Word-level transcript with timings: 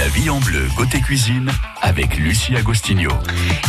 La 0.00 0.08
vie 0.08 0.30
en 0.30 0.40
bleu 0.40 0.66
côté 0.78 0.98
cuisine 1.02 1.50
avec 1.82 2.16
Lucie 2.16 2.56
Agostinho. 2.56 3.10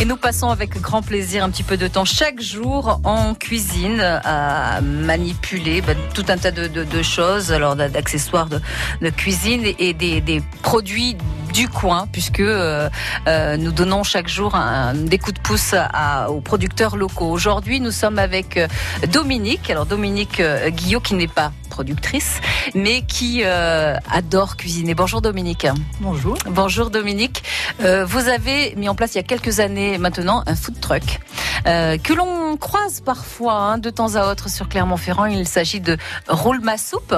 Et 0.00 0.06
nous 0.06 0.16
passons 0.16 0.48
avec 0.48 0.80
grand 0.80 1.02
plaisir 1.02 1.44
un 1.44 1.50
petit 1.50 1.62
peu 1.62 1.76
de 1.76 1.86
temps 1.88 2.06
chaque 2.06 2.40
jour 2.40 3.02
en 3.04 3.34
cuisine 3.34 4.00
à 4.00 4.80
manipuler 4.80 5.82
bah, 5.82 5.92
tout 6.14 6.24
un 6.28 6.38
tas 6.38 6.50
de, 6.50 7.02
choses, 7.02 7.52
alors 7.52 7.76
d'a- 7.76 7.90
d'accessoires 7.90 8.48
de, 8.48 9.10
cuisine 9.10 9.74
et 9.78 9.92
des 9.92 10.42
produits 10.62 11.18
du 11.52 11.68
coin, 11.68 12.06
puisque 12.10 12.40
euh, 12.40 12.88
euh, 13.28 13.56
nous 13.56 13.72
donnons 13.72 14.02
chaque 14.02 14.28
jour 14.28 14.54
un- 14.54 14.94
des 14.94 15.18
coups 15.18 15.34
de 15.34 15.40
pouce 15.40 15.74
à- 15.74 16.30
aux 16.30 16.40
producteurs 16.40 16.96
locaux. 16.96 17.30
Aujourd'hui, 17.30 17.78
nous 17.80 17.90
sommes 17.90 18.18
avec 18.18 18.56
euh, 18.56 18.66
Dominique. 19.12 19.70
Alors 19.70 19.86
Dominique 19.86 20.40
euh, 20.40 20.70
Guillot, 20.70 21.00
qui 21.00 21.14
n'est 21.14 21.28
pas 21.28 21.52
productrice, 21.68 22.40
mais 22.74 23.02
qui 23.02 23.42
euh, 23.44 23.96
adore 24.10 24.56
cuisiner. 24.56 24.94
Bonjour 24.94 25.20
Dominique. 25.22 25.66
Bonjour. 26.00 26.36
Bonjour 26.46 26.90
Dominique. 26.90 27.42
Euh, 27.82 28.04
vous 28.04 28.28
avez 28.28 28.74
mis 28.76 28.88
en 28.88 28.94
place 28.94 29.14
il 29.14 29.18
y 29.18 29.20
a 29.20 29.24
quelques 29.24 29.60
années 29.60 29.98
maintenant 29.98 30.42
un 30.46 30.54
food 30.54 30.80
truck 30.80 31.20
euh, 31.66 31.96
que 31.98 32.12
l'on 32.12 32.56
croise 32.56 33.00
parfois 33.00 33.54
hein, 33.54 33.78
de 33.78 33.90
temps 33.90 34.16
à 34.16 34.30
autre 34.30 34.48
sur 34.50 34.68
Clermont-Ferrand. 34.68 35.26
Il 35.26 35.46
s'agit 35.48 35.80
de 35.80 35.96
Roule 36.28 36.60
ma 36.60 36.76
soupe. 36.78 37.14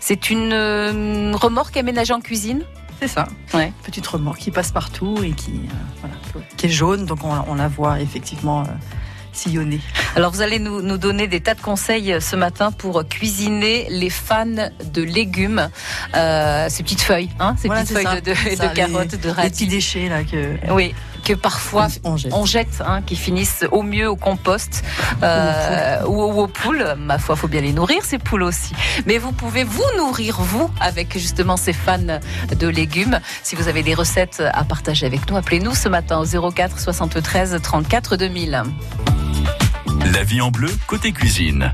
C'est 0.00 0.30
une 0.30 0.52
euh, 0.52 1.32
remorque 1.34 1.76
aménagée 1.76 2.12
en 2.14 2.20
cuisine? 2.20 2.62
C'est 3.00 3.08
ça. 3.08 3.28
Ouais. 3.54 3.72
Petite 3.84 4.06
remorque 4.06 4.38
qui 4.38 4.50
passe 4.50 4.72
partout 4.72 5.22
et 5.22 5.30
qui, 5.32 5.52
euh, 5.52 5.74
voilà, 6.00 6.16
qui 6.56 6.66
est 6.66 6.70
jaune, 6.70 7.06
donc 7.06 7.20
on, 7.24 7.32
on 7.48 7.54
la 7.54 7.68
voit 7.68 8.00
effectivement 8.00 8.62
euh, 8.62 8.64
sillonner. 9.32 9.80
Alors 10.16 10.32
vous 10.32 10.42
allez 10.42 10.58
nous, 10.58 10.82
nous 10.82 10.98
donner 10.98 11.28
des 11.28 11.40
tas 11.40 11.54
de 11.54 11.60
conseils 11.60 12.12
euh, 12.12 12.20
ce 12.20 12.34
matin 12.34 12.72
pour 12.72 13.06
cuisiner 13.08 13.86
les 13.90 14.10
fans 14.10 14.46
de 14.46 15.02
légumes. 15.02 15.68
Euh, 16.16 16.66
ces 16.68 16.82
petites 16.82 17.02
feuilles, 17.02 17.30
hein, 17.38 17.54
ces 17.56 17.68
Voilà, 17.68 17.82
petites 17.82 17.94
feuilles 17.96 18.04
ça, 18.06 18.20
de, 18.20 18.30
de- 18.30 18.34
c'est 18.36 18.50
de 18.50 18.56
ça, 18.56 18.68
les- 18.68 18.74
carottes, 18.74 19.10
de 19.10 19.16
Les 19.16 19.20
petits 19.34 19.40
radis. 19.40 19.66
déchets 19.68 20.08
là 20.08 20.24
que 20.24 20.72
Oui, 20.72 20.92
que 21.24 21.34
parfois 21.34 21.88
on 22.04 22.16
jette. 22.16 22.32
on 22.32 22.44
jette, 22.44 22.82
hein, 22.86 23.02
qui 23.02 23.16
finissent 23.16 23.64
au 23.70 23.82
mieux 23.82 24.08
au 24.08 24.16
compost 24.16 24.84
euh, 25.22 26.02
ou, 26.06 26.22
ou 26.22 26.42
aux 26.42 26.48
poules. 26.48 26.94
Ma 26.98 27.18
foi, 27.18 27.36
faut 27.36 27.48
bien 27.48 27.60
les 27.60 27.72
nourrir 27.72 28.04
ces 28.04 28.18
poules 28.18 28.42
aussi. 28.42 28.74
Mais 29.06 29.18
vous 29.18 29.32
pouvez 29.32 29.64
vous 29.64 29.84
nourrir 29.96 30.40
vous 30.40 30.70
avec 30.80 31.18
justement 31.18 31.56
ces 31.56 31.72
fans 31.72 31.98
de 31.98 32.68
légumes. 32.68 33.20
Si 33.42 33.56
vous 33.56 33.68
avez 33.68 33.82
des 33.82 33.94
recettes 33.94 34.42
à 34.52 34.64
partager 34.64 35.06
avec 35.06 35.28
nous, 35.30 35.36
appelez-nous 35.36 35.74
ce 35.74 35.88
matin 35.88 36.18
au 36.20 36.50
04 36.50 36.78
73 36.78 37.58
34 37.62 38.16
2000. 38.16 38.62
La 40.12 40.24
vie 40.24 40.40
en 40.40 40.50
bleu 40.50 40.70
côté 40.86 41.12
cuisine 41.12 41.72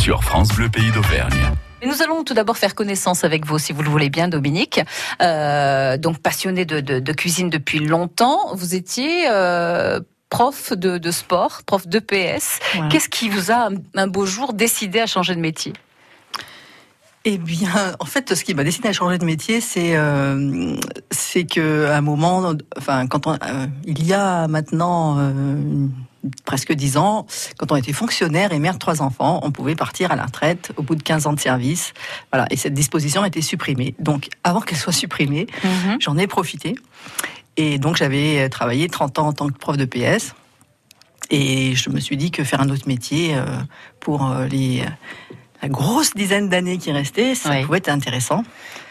sur 0.00 0.22
France 0.22 0.48
Bleu 0.48 0.68
Pays 0.68 0.90
d'Auvergne. 0.92 1.52
Et 1.82 1.86
nous 1.86 2.02
allons 2.02 2.24
tout 2.24 2.32
d'abord 2.34 2.56
faire 2.56 2.74
connaissance 2.74 3.22
avec 3.24 3.44
vous, 3.44 3.58
si 3.58 3.72
vous 3.72 3.82
le 3.82 3.90
voulez 3.90 4.08
bien, 4.08 4.28
Dominique. 4.28 4.80
Euh, 5.20 5.98
donc 5.98 6.18
passionné 6.18 6.64
de, 6.64 6.80
de- 6.80 7.00
de 7.00 7.12
cuisine 7.12 7.50
depuis 7.50 7.80
longtemps, 7.80 8.54
vous 8.54 8.74
étiez 8.74 9.24
euh, 9.28 10.00
prof 10.30 10.72
de, 10.72 10.96
de 10.96 11.10
sport, 11.10 11.60
prof 11.66 11.86
d'EPS. 11.86 12.60
Qu'est-ce 12.90 13.10
qui 13.10 13.28
vous 13.28 13.52
a 13.52 13.68
un 13.94 14.06
beau 14.06 14.24
jour 14.24 14.54
décidé 14.54 15.00
à 15.00 15.06
changer 15.06 15.34
de 15.34 15.40
métier? 15.40 15.74
Eh 17.26 17.38
bien, 17.38 17.94
en 17.98 18.04
fait, 18.06 18.34
ce 18.34 18.44
qui 18.44 18.54
m'a 18.54 18.62
décidé 18.64 18.88
à 18.88 18.92
changer 18.92 19.18
de 19.18 19.24
métier, 19.24 19.60
c'est 19.60 19.96
euh, 19.96 20.76
c'est 21.10 21.44
que 21.44 21.86
à 21.86 21.96
un 21.96 22.00
moment, 22.00 22.54
enfin, 22.78 23.06
quand 23.08 23.26
on, 23.26 23.32
euh, 23.34 23.66
il 23.84 24.06
y 24.06 24.14
a 24.14 24.46
maintenant 24.46 25.18
presque 26.44 26.72
dix 26.72 26.96
ans, 26.96 27.26
quand 27.58 27.72
on 27.72 27.76
était 27.76 27.92
fonctionnaire 27.92 28.52
et 28.52 28.58
mère 28.58 28.74
de 28.74 28.78
trois 28.78 29.02
enfants, 29.02 29.40
on 29.42 29.50
pouvait 29.50 29.74
partir 29.74 30.10
à 30.12 30.16
la 30.16 30.24
retraite 30.26 30.72
au 30.76 30.82
bout 30.82 30.94
de 30.94 31.02
15 31.02 31.26
ans 31.26 31.32
de 31.32 31.40
service. 31.40 31.92
Voilà, 32.32 32.46
et 32.50 32.56
cette 32.56 32.74
disposition 32.74 33.22
a 33.22 33.26
été 33.28 33.42
supprimée. 33.42 33.94
Donc, 33.98 34.28
avant 34.44 34.60
qu'elle 34.60 34.78
soit 34.78 34.92
supprimée, 34.92 35.46
j'en 36.00 36.16
ai 36.18 36.26
profité. 36.26 36.74
Et 37.56 37.78
donc, 37.78 37.96
j'avais 37.96 38.48
travaillé 38.48 38.88
30 38.88 39.18
ans 39.18 39.28
en 39.28 39.32
tant 39.32 39.48
que 39.48 39.58
prof 39.58 39.76
de 39.76 39.84
PS. 39.84 40.34
Et 41.30 41.74
je 41.74 41.90
me 41.90 41.98
suis 42.00 42.16
dit 42.16 42.30
que 42.30 42.44
faire 42.44 42.60
un 42.60 42.68
autre 42.68 42.86
métier 42.86 43.34
euh, 43.34 43.44
pour 44.00 44.30
euh, 44.30 44.46
les 44.46 44.84
la 45.62 45.68
grosse 45.70 46.12
dizaine 46.14 46.50
d'années 46.50 46.76
qui 46.76 46.92
restaient, 46.92 47.34
ça 47.34 47.50
Oui. 47.50 47.64
pouvait 47.64 47.78
être 47.78 47.88
intéressant. 47.88 48.44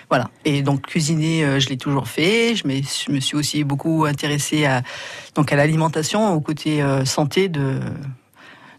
Voilà. 0.10 0.30
Et 0.44 0.62
donc 0.62 0.84
cuisiner, 0.84 1.44
euh, 1.44 1.60
je 1.60 1.70
l'ai 1.70 1.78
toujours 1.78 2.08
fait. 2.08 2.56
Je 2.56 2.68
me, 2.68 2.76
je 2.76 3.12
me 3.12 3.20
suis 3.20 3.36
aussi 3.36 3.64
beaucoup 3.64 4.06
intéressée 4.06 4.66
à 4.66 4.84
donc 5.36 5.52
à 5.52 5.56
l'alimentation, 5.56 6.34
au 6.34 6.42
côté 6.42 6.82
euh, 6.82 7.06
santé 7.06 7.50
de 7.50 7.80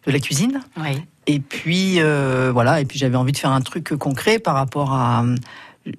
de 0.06 0.12
la 0.12 0.18
cuisine. 0.20 0.60
Oui. 0.76 1.02
Et 1.26 1.40
puis 1.40 2.00
euh, 2.00 2.50
voilà. 2.52 2.80
Et 2.80 2.84
puis 2.84 2.98
j'avais 2.98 3.16
envie 3.16 3.32
de 3.32 3.38
faire 3.38 3.50
un 3.50 3.60
truc 3.60 3.94
concret 3.96 4.38
par 4.38 4.54
rapport 4.54 4.92
à 4.92 5.24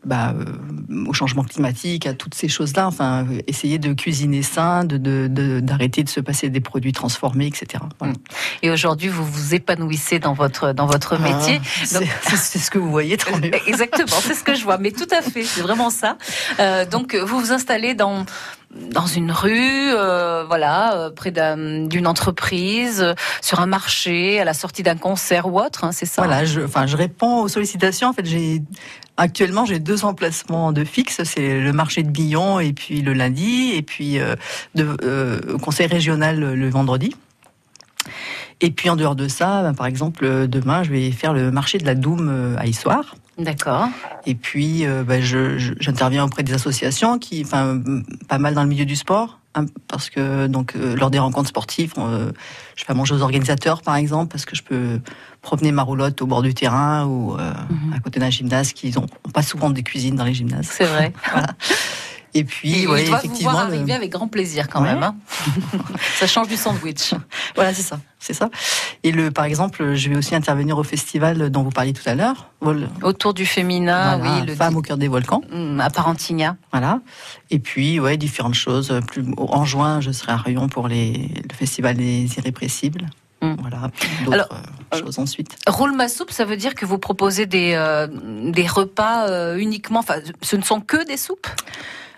bah, 0.05 0.33
euh, 0.37 1.05
au 1.07 1.13
changement 1.13 1.43
climatique, 1.43 2.05
à 2.05 2.13
toutes 2.13 2.33
ces 2.35 2.47
choses-là. 2.49 2.87
Enfin, 2.87 3.25
essayer 3.47 3.77
de 3.79 3.93
cuisiner 3.93 4.41
sain, 4.43 4.83
de 4.83 4.97
de- 4.97 5.27
de- 5.27 5.59
d'arrêter 5.59 6.03
de, 6.03 6.09
se 6.09 6.19
passer 6.19 6.49
des 6.49 6.59
produits 6.61 6.91
transformés, 6.93 7.47
etc. 7.47 7.83
Voilà. 7.99 8.13
Et 8.61 8.69
aujourd'hui, 8.71 9.07
vous 9.07 9.25
vous 9.25 9.55
épanouissez 9.55 10.19
dans 10.19 10.33
votre 10.33 10.73
dans 10.73 10.85
votre 10.87 11.17
métier. 11.19 11.59
Ah, 11.63 11.67
c'est 11.85 11.99
Donc- 11.99 12.09
c'est- 12.39 12.59
ce 12.59 12.71
que 12.71 12.77
vous 12.79 12.91
voyez, 12.91 13.17
tant 13.17 13.37
mieux. 13.37 13.51
Exactement, 13.67 14.17
c'est 14.21 14.33
ce 14.33 14.43
que 14.43 14.55
je 14.55 14.63
vois. 14.63 14.77
Mais 14.77 14.91
tout 14.91 15.07
à 15.11 15.21
fait, 15.21 15.43
c'est 15.43 15.61
vraiment 15.61 15.89
ça. 15.89 16.17
Euh, 16.59 16.85
donc, 16.85 17.15
vous 17.15 17.39
vous 17.39 17.51
installez 17.51 17.93
dans 17.93 18.25
dans 18.91 19.05
une 19.07 19.31
rue, 19.31 19.91
euh, 19.93 20.43
voilà, 20.45 20.93
euh, 20.97 21.09
près 21.09 21.31
d'un- 21.31 21.85
d'une 21.87 22.05
entreprise, 22.05 23.01
euh, 23.01 23.13
sur 23.41 23.61
un 23.61 23.65
marché, 23.65 24.41
à 24.41 24.43
la 24.43 24.53
sortie 24.53 24.83
d'un 24.83 24.97
concert 24.97 25.47
ou 25.47 25.57
autre, 25.59 25.85
hein, 25.85 25.93
c'est 25.93 26.05
ça. 26.05 26.21
Voilà, 26.21 26.43
je, 26.43 26.59
enfin, 26.59 26.85
je 26.85 26.97
réponds 26.97 27.41
aux 27.43 27.47
sollicitations. 27.47 28.09
En 28.09 28.13
fait, 28.13 28.25
j'ai 28.25 28.61
actuellement 29.17 29.65
j'ai 29.65 29.79
deux 29.79 30.05
emplacements 30.05 30.71
de 30.71 30.83
fixe. 30.83 31.21
C'est 31.23 31.59
le 31.59 31.73
marché 31.73 32.03
de 32.03 32.09
Billon 32.09 32.59
et 32.59 32.73
puis 32.73 33.01
le 33.01 33.13
lundi, 33.13 33.71
et 33.73 33.81
puis 33.81 34.19
euh, 34.19 34.35
de, 34.75 34.95
euh, 35.03 35.57
conseil 35.57 35.87
régional 35.87 36.39
le, 36.39 36.69
vendredi. 36.69 37.15
Et 38.61 38.71
puis 38.71 38.89
en 38.89 38.95
dehors 38.95 39.15
de 39.15 39.27
ça, 39.27 39.61
ben, 39.61 39.73
par 39.73 39.85
exemple, 39.85 40.47
demain, 40.47 40.83
je 40.83 40.89
vais 40.89 41.11
faire 41.11 41.33
le 41.33 41.51
marché 41.51 41.77
de 41.77 41.85
la 41.85 41.95
Doum 41.95 42.29
euh, 42.29 42.55
à 42.57 42.65
Issoire. 42.65 43.15
D'accord. 43.37 43.89
Et 44.25 44.33
puis, 44.33 44.85
euh, 44.85 45.03
ben, 45.03 45.21
j'interviens 45.21 46.23
auprès 46.23 46.41
des 46.41 46.53
associations 46.53 47.19
qui, 47.19 47.43
enfin, 47.45 47.79
pas 48.27 48.39
mal 48.39 48.55
dans 48.55 48.63
le 48.63 48.69
milieu 48.69 48.85
du 48.85 48.95
sport, 48.95 49.39
parce 49.87 50.09
que 50.09 50.47
donc 50.47 50.75
euh, 50.75 50.95
lors 50.95 51.09
des 51.09 51.19
rencontres 51.19 51.49
sportives, 51.49 51.93
euh, 51.97 52.31
je 52.75 52.83
fais 52.85 52.91
à 52.91 52.95
manger 52.95 53.13
aux 53.15 53.21
organisateurs, 53.21 53.81
par 53.81 53.95
exemple, 53.95 54.31
parce 54.31 54.45
que 54.45 54.55
je 54.55 54.63
peux 54.63 54.99
promener 55.41 55.71
ma 55.71 55.83
roulotte 55.83 56.21
au 56.21 56.25
bord 56.27 56.41
du 56.41 56.53
terrain 56.53 57.05
ou 57.05 57.33
euh, 57.37 57.51
Mhm. 57.69 57.93
à 57.95 57.99
côté 57.99 58.19
d'un 58.19 58.29
gymnase 58.29 58.73
qui 58.73 58.97
ont, 58.97 59.05
ont 59.25 59.31
pas 59.31 59.41
souvent 59.41 59.69
des 59.69 59.83
cuisines 59.83 60.15
dans 60.15 60.23
les 60.25 60.33
gymnases. 60.33 60.67
C'est 60.71 60.85
vrai. 60.85 61.13
Voilà. 61.31 61.47
Et 62.33 62.43
puis, 62.43 62.83
Et 62.83 62.87
ouais, 62.87 63.03
il 63.03 63.09
doit 63.09 63.17
vous 63.19 63.25
effectivement, 63.25 63.51
le- 63.53 63.57
arriver 63.57 63.93
avec 63.93 64.11
grand 64.11 64.27
plaisir 64.27 64.67
quand 64.69 64.81
Ouais. 64.83 64.93
même. 64.93 65.03
hein. 65.03 65.15
ça 66.19 66.27
change 66.27 66.47
du 66.47 66.57
sandwich. 66.57 67.13
voilà, 67.55 67.73
c'est 67.73 67.81
ça, 67.81 67.99
c'est 68.19 68.33
ça. 68.33 68.49
Et 69.03 69.11
le, 69.11 69.31
par 69.31 69.45
exemple, 69.45 69.95
je 69.95 70.09
vais 70.09 70.15
aussi 70.17 70.35
intervenir 70.35 70.77
au 70.77 70.83
festival 70.83 71.49
dont 71.49 71.63
vous 71.63 71.69
parliez 71.71 71.93
tout 71.93 72.07
à 72.07 72.15
l'heure, 72.15 72.49
Vol- 72.61 72.89
Autour 73.01 73.33
du 73.33 73.45
féminin, 73.45 74.17
voilà, 74.17 74.39
oui, 74.41 74.45
le 74.45 74.55
Femmes 74.55 74.75
au 74.75 74.81
cœur 74.81 74.97
des 74.97 75.07
volcans. 75.07 75.41
Hum, 75.51 75.79
à 75.79 75.89
Parentigna. 75.89 76.57
Voilà. 76.71 76.99
Et 77.49 77.59
puis, 77.59 77.99
ouais, 77.99 78.17
différentes 78.17 78.55
choses. 78.55 78.93
Plus, 79.07 79.23
en 79.37 79.65
juin, 79.65 80.01
je 80.01 80.11
serai 80.11 80.31
à 80.33 80.37
Rion 80.37 80.67
pour 80.67 80.87
les, 80.87 81.29
le 81.49 81.55
festival 81.55 81.95
des 81.95 82.27
irrépressibles. 82.37 83.05
Mm. 83.41 83.53
Voilà. 83.61 83.91
D'autres 84.25 84.33
Alors, 84.33 84.47
euh, 84.95 84.99
choses 84.99 85.19
ensuite. 85.19 85.55
Roule 85.67 85.93
ma 85.95 86.07
soupe, 86.09 86.31
ça 86.31 86.43
veut 86.45 86.57
dire 86.57 86.73
que 86.75 86.85
vous 86.85 86.97
proposez 86.97 87.45
des, 87.45 87.73
euh, 87.75 88.07
des 88.51 88.65
repas 88.67 89.29
euh, 89.29 89.57
uniquement, 89.57 89.99
enfin, 89.99 90.15
ce 90.41 90.55
ne 90.55 90.63
sont 90.63 90.81
que 90.81 91.05
des 91.05 91.17
soupes? 91.17 91.47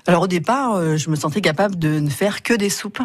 Alors, 0.09 0.23
au 0.23 0.27
départ, 0.27 0.75
euh, 0.75 0.97
je 0.97 1.09
me 1.09 1.15
sentais 1.15 1.41
capable 1.41 1.77
de 1.77 1.99
ne 1.99 2.09
faire 2.09 2.41
que 2.43 2.53
des 2.53 2.69
soupes. 2.69 2.99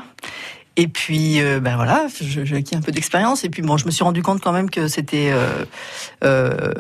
Et 0.76 0.88
puis, 0.88 1.40
euh, 1.40 1.60
ben 1.60 1.76
voilà, 1.76 2.06
j'ai 2.20 2.56
acquis 2.56 2.74
un 2.74 2.80
peu 2.80 2.90
d'expérience. 2.92 3.44
Et 3.44 3.50
puis, 3.50 3.62
bon, 3.62 3.76
je 3.76 3.86
me 3.86 3.90
suis 3.90 4.02
rendu 4.02 4.22
compte 4.22 4.40
quand 4.42 4.52
même 4.52 4.70
que 4.70 4.88
c'était. 4.88 5.30
euh, 5.32 5.64
euh, 6.24 6.72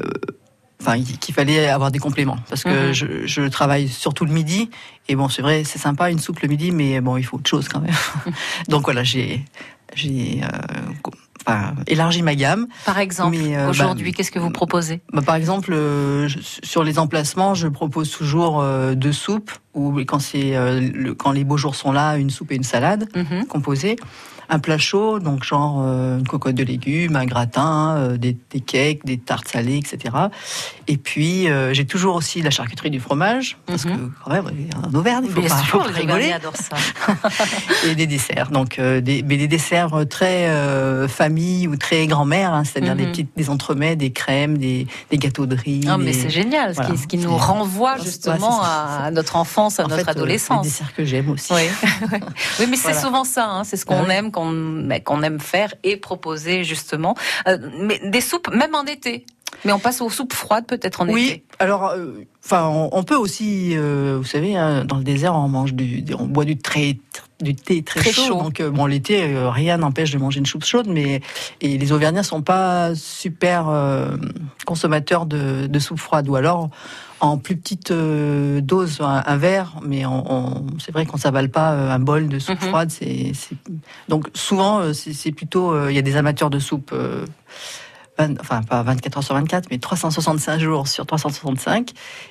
Enfin, 0.80 1.00
qu'il 1.02 1.34
fallait 1.34 1.68
avoir 1.68 1.90
des 1.90 1.98
compléments 2.00 2.36
parce 2.50 2.62
que 2.64 2.88
Mhm. 2.88 2.92
je, 2.92 3.06
je 3.26 3.42
travaille 3.48 3.88
surtout 3.88 4.26
le 4.26 4.32
midi 4.32 4.68
et 5.08 5.14
bon 5.16 5.30
c'est 5.30 5.40
vrai 5.40 5.64
c'est 5.64 5.78
sympa 5.78 6.10
une 6.10 6.18
soupe 6.18 6.40
le 6.40 6.48
midi 6.48 6.72
mais 6.72 7.00
bon 7.00 7.16
il 7.16 7.22
faut 7.22 7.38
autre 7.38 7.48
chose 7.48 7.68
quand 7.68 7.80
même 7.80 7.94
donc 8.68 8.84
voilà 8.84 9.02
j'ai 9.02 9.44
j'ai 9.94 10.42
enfin, 11.46 11.74
élargi 11.86 12.22
ma 12.22 12.34
gamme 12.34 12.66
Par 12.86 12.98
exemple, 12.98 13.36
euh, 13.40 13.68
aujourd'hui, 13.68 14.10
bah, 14.10 14.16
qu'est-ce 14.16 14.30
que 14.30 14.38
vous 14.38 14.50
proposez? 14.50 15.00
Bah, 15.12 15.22
par 15.22 15.34
exemple, 15.36 15.72
euh, 15.72 16.28
je- 16.28 16.38
sur 16.62 16.84
les 16.84 16.98
emplacements, 16.98 17.54
je 17.54 17.68
propose 17.68 18.10
toujours 18.10 18.60
euh, 18.60 18.94
deux 18.94 19.12
soupes, 19.12 19.50
ou 19.74 20.00
quand, 20.06 20.18
c'est, 20.20 20.56
euh, 20.56 20.80
le- 20.80 21.14
quand 21.14 21.32
les 21.32 21.44
beaux 21.44 21.56
jours 21.56 21.74
sont 21.74 21.92
là, 21.92 22.16
une 22.16 22.30
soupe 22.30 22.52
et 22.52 22.56
une 22.56 22.62
salade 22.62 23.08
Mhm. 23.14 23.46
composée. 23.46 23.96
Un 24.48 24.58
plat 24.58 24.78
chaud, 24.78 25.18
donc 25.20 25.44
genre 25.44 25.80
euh, 25.82 26.18
une 26.18 26.26
cocotte 26.28 26.54
de 26.54 26.64
légumes, 26.64 27.16
un 27.16 27.24
gratin, 27.24 27.94
euh, 27.96 28.16
des, 28.16 28.36
des 28.50 28.60
cakes, 28.60 29.04
des 29.04 29.18
tartes 29.18 29.48
salées, 29.48 29.76
etc. 29.78 30.14
Et 30.86 30.96
puis, 30.96 31.48
euh, 31.48 31.72
j'ai 31.72 31.86
toujours 31.86 32.16
aussi 32.16 32.42
la 32.42 32.50
charcuterie 32.50 32.90
du 32.90 33.00
fromage, 33.00 33.56
parce 33.66 33.84
Mhm. 33.84 33.92
que 33.96 34.10
quand 34.24 34.30
même, 34.32 34.46
en 34.84 34.94
Auvergne, 34.94 35.24
il 35.26 35.30
faut 35.32 35.40
Bien 35.40 35.48
pas, 35.48 35.56
faut 35.56 35.64
sûr, 35.78 35.82
pas 35.84 35.88
les 35.92 35.98
rigoler. 36.00 36.32
Adorent 36.32 36.56
ça. 36.56 36.76
et 37.86 37.94
des 37.94 38.06
desserts. 38.06 38.50
Donc 38.50 38.78
des, 38.80 39.22
mais 39.26 39.36
des 39.36 39.48
desserts 39.48 40.04
très 40.08 40.48
famille 41.08 41.68
ou 41.68 41.76
très 41.76 42.06
grand-mère, 42.06 42.52
hein, 42.52 42.64
c'est-à-dire 42.64 42.94
des 42.96 43.04
Mhm. 43.04 43.10
petites 43.10 43.30
des 43.36 43.50
entremets, 43.50 43.96
des 43.96 44.10
crèmes, 44.12 44.58
des, 44.58 44.86
des 45.10 45.18
gâteaux 45.18 45.46
de 45.46 45.56
riz. 45.56 45.80
Non, 45.80 45.98
mais 45.98 46.06
des- 46.06 46.12
c'est 46.12 46.30
génial, 46.30 46.74
ce, 46.74 46.80
qui, 46.82 46.98
ce 46.98 47.06
qui 47.06 47.18
nous 47.18 47.36
renvoie 47.36 47.96
justement 47.98 48.60
à, 48.62 49.10
notre 49.10 49.36
enfance 49.36 49.80
à 49.80 49.84
En 49.84 49.88
notre 49.88 50.04
fait, 50.04 50.10
adolescence. 50.10 50.64
les 50.64 50.70
desserts 50.70 50.94
que 50.94 51.04
j'aime 51.04 51.30
aussi. 51.30 51.52
Oui, 51.52 51.62
oui 52.60 52.66
mais 52.68 52.76
c'est 52.76 52.82
Voilà. 52.92 53.00
souvent 53.00 53.24
ça, 53.24 53.48
hein, 53.48 53.64
c'est 53.64 53.76
ce 53.76 53.84
qu'on 53.86 54.04
Ah 54.08 54.14
aime, 54.14 54.30
qu'on 54.34 54.88
qu'on 55.04 55.22
aime 55.22 55.40
faire 55.40 55.74
et 55.84 55.96
proposer 55.96 56.64
justement. 56.64 57.14
Euh, 57.48 57.56
mais 57.80 58.00
des 58.04 58.20
soupes, 58.20 58.50
même 58.54 58.74
en 58.74 58.84
été. 58.84 59.24
Mais 59.64 59.72
on 59.72 59.78
passe 59.78 60.00
aux 60.00 60.10
soupes 60.10 60.32
froides 60.32 60.66
peut-être 60.66 61.00
en 61.00 61.08
Oui, 61.08 61.26
été. 61.28 61.44
alors, 61.60 61.86
euh, 61.90 62.24
enfin, 62.44 62.66
on, 62.66 62.88
on 62.92 63.04
peut 63.04 63.14
aussi, 63.14 63.70
euh, 63.76 64.16
vous 64.18 64.24
savez, 64.26 64.56
hein, 64.56 64.84
dans 64.84 64.96
le 64.96 65.04
désert, 65.04 65.34
on 65.36 65.46
mange 65.48 65.74
du, 65.74 66.02
du- 66.02 66.12
on 66.14 66.26
boit 66.26 66.44
du 66.44 66.58
très, 66.58 66.98
du 67.40 67.54
thé 67.54 67.82
très, 67.84 68.00
Très 68.00 68.12
chaud. 68.12 68.22
chaud. 68.26 68.42
Donc, 68.42 68.58
euh, 68.60 68.70
bon, 68.70 68.86
l'été, 68.86 69.22
euh, 69.22 69.50
rien 69.50 69.76
n'empêche 69.78 70.10
de 70.10 70.18
manger 70.18 70.40
une 70.40 70.46
soupe 70.46 70.64
chaude, 70.64 70.88
mais 70.88 71.20
et 71.60 71.78
les 71.78 71.92
Auvergnats 71.92 72.24
sont 72.24 72.42
pas 72.42 72.96
super 72.96 73.68
euh, 73.68 74.16
consommateurs 74.66 75.24
de, 75.24 75.68
de 75.68 75.78
soupe 75.78 76.00
froide, 76.00 76.28
ou 76.28 76.34
alors 76.34 76.68
en 77.24 77.38
plus 77.38 77.56
petite 77.56 77.90
euh, 77.90 78.60
dose, 78.60 79.00
un, 79.00 79.22
un 79.26 79.36
verre, 79.36 79.74
mais 79.84 80.02
c'est 80.78 80.92
vrai 80.92 81.06
qu'on 81.06 81.16
s'avale 81.16 81.48
pas 81.50 81.72
euh, 81.72 81.90
un 81.90 81.98
bol 81.98 82.28
de 82.28 82.38
soupe 82.38 82.60
Mhm. 82.62 82.68
froide. 82.68 82.90
C'est, 82.90 83.32
donc 84.08 84.28
souvent, 84.34 84.80
euh, 84.80 84.92
c'est, 84.92 85.32
plutôt, 85.32 85.72
euh, 85.72 85.90
il 85.90 85.94
y 85.94 85.98
a 85.98 86.02
des 86.02 86.16
amateurs 86.16 86.50
de 86.50 86.58
soupe. 86.58 86.90
euh, 86.92 87.24
20 88.16 88.40
enfin 88.40 88.62
pas 88.62 88.80
24 88.84 89.16
heures 89.16 89.24
sur 89.24 89.34
24, 89.34 89.66
mais 89.72 89.78
365 89.78 90.60
jours 90.60 90.86
sur 90.86 91.04
365. 91.04 91.90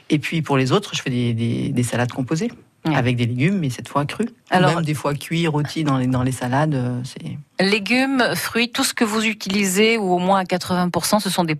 Et 0.10 0.18
puis 0.18 0.42
pour 0.42 0.56
les 0.56 0.72
autres, 0.72 0.92
je 0.96 1.02
fais 1.02 1.10
des, 1.10 1.34
des- 1.34 1.70
des 1.74 1.84
salades 1.84 2.12
composées 2.14 2.52
Ouais. 2.86 2.96
avec 2.96 3.16
des 3.18 3.26
légumes, 3.26 3.60
mais 3.60 3.70
cette 3.70 3.90
fois 3.90 4.06
crus. 4.06 4.30
Alors- 4.50 4.76
Même 4.76 4.86
des 4.86 4.94
fois 4.94 5.14
cuits, 5.14 5.46
rôtis 5.48 5.84
dans 5.84 5.98
les, 5.98 6.08
dans 6.08 6.24
les 6.24 6.32
salades. 6.32 7.02
C'est 7.04 7.38
Légumes, 7.66 8.24
fruits, 8.36 8.72
tout 8.72 8.84
ce 8.86 8.94
que 8.94 9.04
vous 9.04 9.24
utilisez, 9.26 9.98
ou 9.98 10.14
au 10.14 10.20
moins 10.20 10.40
à 10.40 10.44
80%, 10.46 11.20
ce 11.20 11.30
sont 11.30 11.44
des 11.44 11.56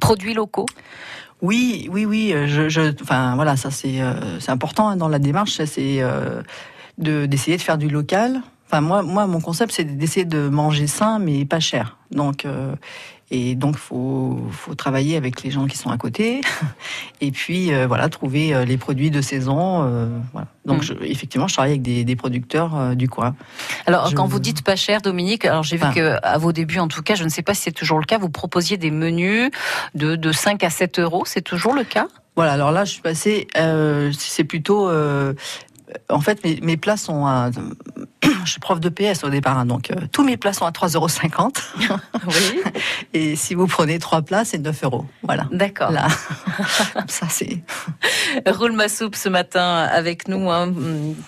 produits 0.00 0.34
locaux? 0.34 0.66
Oui, 1.42 1.88
oui, 1.92 2.04
oui. 2.04 2.32
euh, 2.32 2.46
Je, 2.46 2.68
je- 2.68 2.94
enfin 3.02 3.34
voilà, 3.36 3.56
ça 3.56 3.70
c'est 3.70 4.00
euh, 4.00 4.38
important 4.48 4.88
hein, 4.88 4.96
dans 4.96 5.08
la 5.08 5.18
démarche. 5.18 5.62
C'est 5.64 6.02
euh, 6.02 6.42
de 6.98 7.26
d'essayer 7.26 7.56
de 7.56 7.62
faire 7.62 7.78
du 7.78 7.88
local. 7.88 8.42
Enfin 8.66 8.80
moi, 8.80 9.02
moi 9.02 9.26
mon 9.26 9.40
concept 9.40 9.72
c'est 9.72 9.84
d'essayer 9.84 10.26
de 10.26 10.48
manger 10.48 10.86
sain 10.86 11.18
mais 11.18 11.44
pas 11.44 11.60
cher. 11.60 11.96
Donc 12.10 12.44
euh, 12.44 12.74
et 13.30 13.54
donc 13.54 13.76
faut 13.76 14.38
faut 14.50 14.74
travailler 14.74 15.16
avec 15.16 15.42
les 15.42 15.50
gens 15.50 15.66
qui 15.66 15.76
sont 15.76 15.90
à 15.90 15.96
côté 15.98 16.40
et 17.20 17.30
puis 17.30 17.72
euh, 17.74 17.86
voilà 17.86 18.08
trouver 18.08 18.54
euh, 18.54 18.64
les 18.64 18.76
produits 18.78 19.10
de 19.10 19.20
saison. 19.20 19.82
euh, 19.84 20.08
voilà. 20.32 20.46
Donc 20.64 20.80
Mm. 20.80 20.82
je- 20.82 20.94
effectivement 21.02 21.46
je 21.48 21.54
travaille 21.54 21.72
avec 21.72 21.82
des, 21.82 22.04
des 22.04 22.16
producteurs 22.16 22.74
euh, 22.76 22.94
du 22.94 23.08
coin. 23.08 23.34
Alors, 23.86 24.08
Je- 24.08 24.14
quand 24.14 24.26
vous 24.26 24.38
dites 24.38 24.62
pas 24.62 24.76
cher, 24.76 25.00
Dominique, 25.02 25.44
alors 25.44 25.62
j'ai 25.62 25.76
vu 25.76 25.84
Enfin. 25.84 25.92
que 25.94 26.16
à 26.22 26.38
vos 26.38 26.52
débuts, 26.52 26.78
en 26.78 26.88
tout 26.88 27.02
cas, 27.02 27.14
je 27.16 27.24
ne 27.24 27.28
sais 27.28 27.42
pas 27.42 27.54
si 27.54 27.62
c'est 27.62 27.72
toujours 27.72 27.98
le 27.98 28.04
cas, 28.06 28.18
vous 28.18 28.30
proposiez 28.30 28.76
des 28.76 28.90
menus 28.90 29.50
de, 29.94 30.16
de 30.16 30.32
5 30.32 30.62
à 30.64 30.70
7 30.70 30.98
euros. 30.98 31.24
C'est 31.26 31.42
toujours 31.42 31.74
le 31.74 31.84
cas? 31.84 32.06
Voilà, 32.36 32.52
alors 32.52 32.70
là, 32.72 32.84
je 32.84 32.92
suis 32.92 33.02
passée. 33.02 33.46
c'est 34.12 34.44
plutôt. 34.44 34.88
en 36.10 36.20
fait, 36.20 36.44
mes, 36.44 36.58
mes 36.62 36.76
plats 36.76 36.96
sont 36.96 37.26
à. 37.26 37.50
Je 38.44 38.50
suis 38.50 38.60
prof 38.60 38.80
de 38.80 38.88
PS 38.88 39.24
au 39.24 39.30
départ, 39.30 39.58
hein, 39.58 39.66
donc 39.66 39.90
euh, 39.90 39.94
tous 40.12 40.24
mes 40.24 40.36
plats 40.36 40.52
sont 40.52 40.64
à 40.66 40.70
3,50 40.70 40.96
euros. 40.96 41.08
Oui. 42.26 42.60
Et 43.14 43.36
si 43.36 43.54
vous 43.54 43.66
prenez 43.66 43.98
trois 43.98 44.22
plats, 44.22 44.44
c'est 44.44 44.58
9 44.58 44.84
euros. 44.84 45.06
Voilà. 45.22 45.46
D'accord. 45.52 45.90
Là, 45.90 46.08
ça 47.08 47.26
c'est. 47.30 47.62
Roule 48.46 48.72
ma 48.72 48.88
soupe 48.88 49.14
ce 49.14 49.28
matin 49.28 49.88
avec 49.90 50.28
nous. 50.28 50.50
hein. 50.50 50.72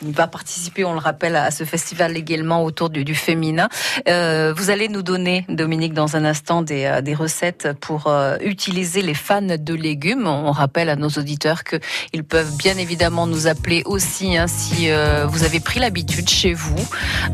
Il 0.03 0.13
va 0.13 0.27
participer, 0.27 0.85
on 0.85 0.93
le 0.93 0.99
rappelle, 0.99 1.37
à 1.37 1.51
ce 1.51 1.65
festival 1.65 2.17
également 2.17 2.65
autour 2.65 2.91
du, 2.91 3.05
du 3.05 3.15
féminin. 3.15 3.69
Euh, 4.09 4.53
vous 4.57 4.71
allez 4.71 4.89
nous 4.89 5.03
donner, 5.03 5.45
Dominique, 5.49 5.95
dans 5.95 6.17
un 6.17 6.25
instant, 6.25 6.63
des, 6.63 6.85
euh, 6.85 7.01
des 7.01 7.15
recettes 7.15 7.69
pour 7.81 8.13
utiliser 8.41 9.03
les 9.03 9.15
fans 9.15 9.41
de 9.43 9.75
légumes. 9.75 10.27
On 10.27 10.53
rappelle 10.53 10.89
à 10.89 10.97
nos 10.97 11.09
auditeurs 11.09 11.65
que 11.65 11.77
ils 12.13 12.25
peuvent 12.25 12.57
bien 12.57 12.77
évidemment 12.77 13.27
nous 13.27 13.47
appeler 13.47 13.83
aussi 13.85 14.37
hein, 14.37 14.47
si 14.47 14.89
vous 15.29 15.45
avez 15.45 15.61
pris 15.61 15.81
l'habitude 15.81 16.29
chez 16.29 16.53
vous 16.55 16.80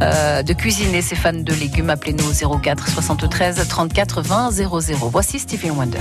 euh, 0.02 0.43
de 0.43 0.52
cuisiner 0.52 1.02
ces 1.02 1.16
fans 1.16 1.32
de 1.32 1.52
légumes. 1.52 1.90
Appelez-nous 1.90 2.44
au 2.44 2.58
04 2.58 2.88
73 2.88 3.66
34 3.69 4.22
20 4.22 4.50
00. 4.50 5.08
Voici 5.10 5.38
Stevie 5.38 5.70
Wonder. 5.70 5.98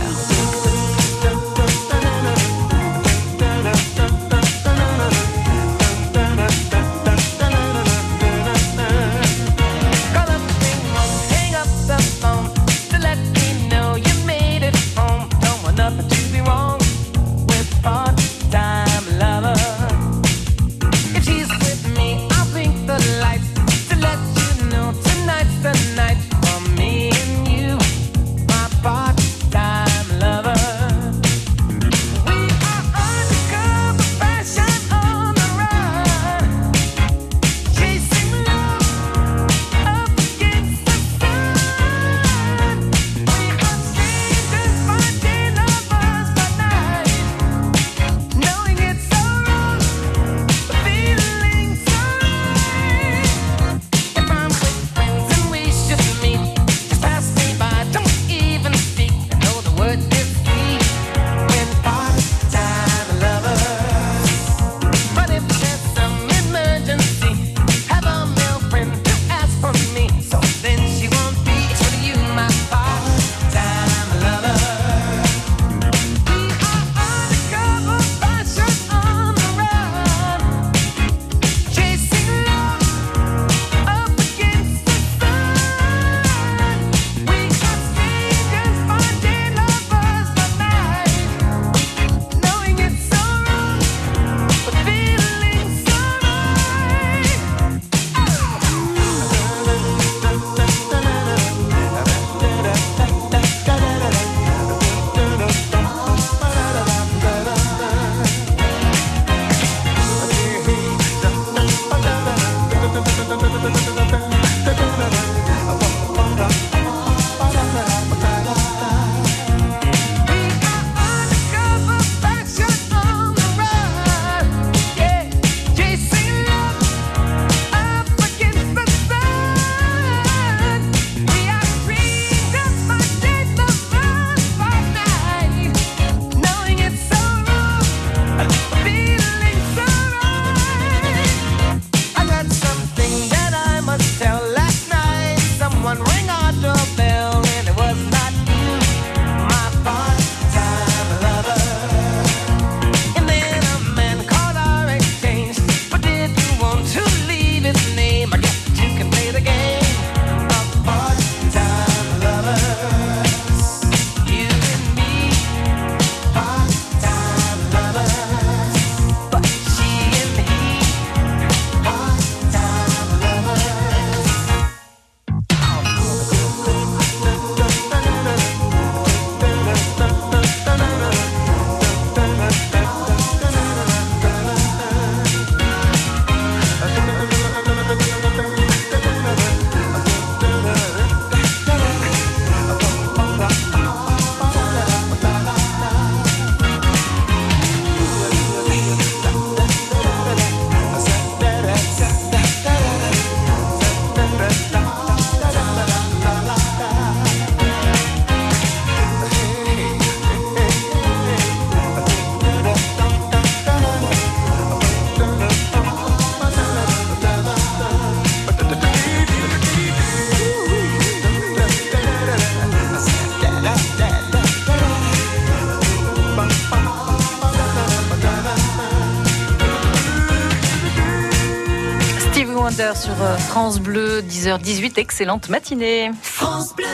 sur 232.95 233.21
euh, 233.21 233.37
France 233.37 233.79
Bleu, 233.79 234.21
10h18. 234.21 234.99
Excellente 234.99 235.49
matinée. 235.49 236.11
France 236.21 236.73
Bleu. 236.75 236.85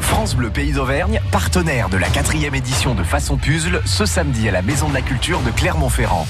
France 0.00 0.36
Bleu 0.36 0.50
Pays 0.50 0.72
d'Auvergne, 0.72 1.20
partenaire 1.32 1.88
de 1.88 1.96
la 1.96 2.08
quatrième 2.08 2.54
édition 2.54 2.94
de 2.94 3.02
Façon 3.02 3.36
Puzzle, 3.36 3.80
ce 3.84 4.06
samedi 4.06 4.48
à 4.48 4.52
la 4.52 4.62
Maison 4.62 4.88
de 4.88 4.94
la 4.94 5.02
Culture 5.02 5.40
de 5.40 5.50
Clermont-Ferrand. 5.50 6.26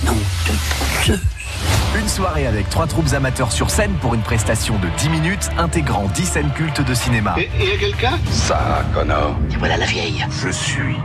Une 1.99 2.09
soirée 2.09 2.47
avec 2.47 2.69
trois 2.71 2.87
troupes 2.87 3.13
amateurs 3.15 3.53
sur 3.53 3.71
scène 3.71 3.95
pour 4.01 4.15
une 4.15 4.23
prestation 4.23 4.79
de 4.79 4.89
10 4.99 5.09
minutes 5.09 5.51
intégrant 5.59 6.07
10 6.15 6.27
scènes 6.27 6.51
cultes 6.55 6.83
de 6.83 6.95
cinéma. 6.95 7.35
Et, 7.39 7.49
et 7.75 7.77
quelqu'un? 7.79 8.19
Ça, 8.31 8.85
Connor. 8.95 9.37
Et 9.53 9.57
voilà 9.57 9.77
la 9.77 9.87
vieille. 9.87 10.25
Je 10.31 10.51
suis 10.51 10.97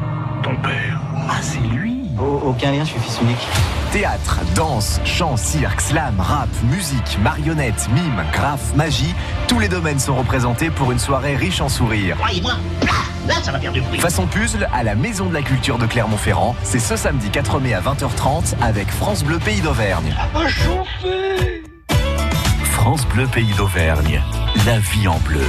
ton 0.43 0.55
père. 0.57 1.01
Ah, 1.29 1.39
c'est 1.41 1.59
lui. 1.59 1.97
Oh, 2.19 2.41
aucun 2.45 2.71
lien, 2.71 2.83
je 2.83 2.89
suis 2.91 2.99
fils 2.99 3.19
unique. 3.21 3.47
Théâtre, 3.91 4.39
danse, 4.55 5.01
chant, 5.03 5.35
cirque, 5.35 5.81
slam, 5.81 6.17
rap, 6.17 6.47
musique, 6.63 7.17
marionnette, 7.21 7.89
mime, 7.93 8.23
graphe, 8.31 8.73
magie, 8.73 9.13
tous 9.49 9.59
les 9.59 9.67
domaines 9.67 9.99
sont 9.99 10.15
représentés 10.15 10.69
pour 10.69 10.93
une 10.93 10.99
soirée 10.99 11.35
riche 11.35 11.59
en 11.59 11.67
sourires. 11.67 12.15
Croyez-moi, 12.15 12.53
là, 13.27 13.33
ça 13.43 13.51
va 13.51 13.59
faire 13.59 13.73
du 13.73 13.81
bruit. 13.81 13.99
Façon 13.99 14.27
puzzle 14.27 14.69
à 14.73 14.83
la 14.83 14.95
Maison 14.95 15.25
de 15.25 15.33
la 15.33 15.41
Culture 15.41 15.77
de 15.77 15.87
Clermont-Ferrand, 15.87 16.55
c'est 16.63 16.79
ce 16.79 16.95
samedi 16.95 17.29
4 17.31 17.59
mai 17.59 17.73
à 17.73 17.81
20h30 17.81 18.55
avec 18.61 18.89
France 18.89 19.25
Bleu 19.25 19.39
Pays 19.39 19.59
d'Auvergne. 19.59 20.15
Chauffer 20.47 21.61
France 22.63 23.05
Bleu 23.07 23.27
Pays 23.27 23.53
d'Auvergne, 23.57 24.21
la 24.65 24.79
vie 24.79 25.09
en 25.09 25.19
bleu. 25.19 25.43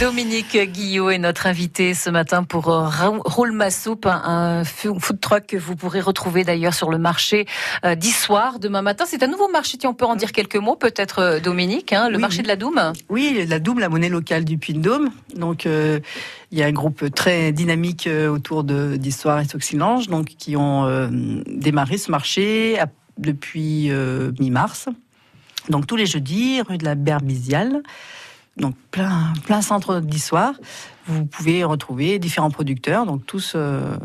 Dominique 0.00 0.56
Guillot 0.56 1.10
est 1.10 1.18
notre 1.18 1.48
invité 1.48 1.92
ce 1.92 2.08
matin 2.08 2.44
pour 2.44 2.68
euh, 2.70 2.88
Roule 3.24 3.50
ma 3.50 3.72
soupe, 3.72 4.06
un 4.06 4.62
food 4.62 5.18
truck 5.20 5.46
que 5.46 5.56
vous 5.56 5.74
pourrez 5.74 6.00
retrouver 6.00 6.44
d'ailleurs 6.44 6.72
sur 6.72 6.88
le 6.88 6.98
marché 6.98 7.46
euh, 7.84 7.96
d'Issoire 7.96 8.60
demain 8.60 8.80
matin. 8.80 9.04
C'est 9.08 9.24
un 9.24 9.26
nouveau 9.26 9.48
marché, 9.48 9.76
on 9.86 9.94
peut 9.94 10.04
en 10.04 10.14
dire 10.14 10.30
quelques 10.30 10.54
mots 10.56 10.76
peut-être 10.76 11.18
euh, 11.18 11.40
Dominique, 11.40 11.92
hein, 11.92 12.08
le 12.10 12.14
Oui, 12.14 12.20
marché 12.20 12.42
de 12.42 12.46
la 12.48 12.54
Doum 12.54 12.92
Oui, 13.08 13.44
la 13.48 13.58
Doum, 13.58 13.80
la 13.80 13.88
monnaie 13.88 14.08
locale 14.08 14.44
du 14.44 14.56
Puy-de-Dôme. 14.56 15.10
Donc, 15.34 15.66
euh, 15.66 15.98
il 16.52 16.58
y 16.58 16.62
a 16.62 16.66
un 16.66 16.72
groupe 16.72 17.12
très 17.12 17.50
dynamique 17.50 18.08
autour 18.30 18.62
de- 18.62 18.96
d'Histoire 18.96 19.40
et 19.40 19.46
Soxilange, 19.46 20.06
donc 20.06 20.26
qui 20.26 20.54
ont 20.56 20.86
euh, 20.86 21.08
démarré 21.46 21.98
ce 21.98 22.12
marché 22.12 22.78
à- 22.78 22.86
depuis 23.18 23.90
euh, 23.90 24.30
mi-mars. 24.38 24.88
Donc 25.70 25.86
tous 25.88 25.96
les 25.96 26.06
jeudis, 26.06 26.62
rue 26.62 26.78
de 26.78 26.84
la 26.84 26.94
Berbisiale, 26.94 27.82
donc 28.58 28.74
plein, 28.90 29.32
plein 29.44 29.62
centre 29.62 30.00
d'histoire. 30.00 30.54
Vous 31.06 31.24
pouvez 31.24 31.64
retrouver 31.64 32.18
différents 32.18 32.50
producteurs, 32.50 33.06
donc 33.06 33.24
tous. 33.26 33.52
euh, 33.56 33.96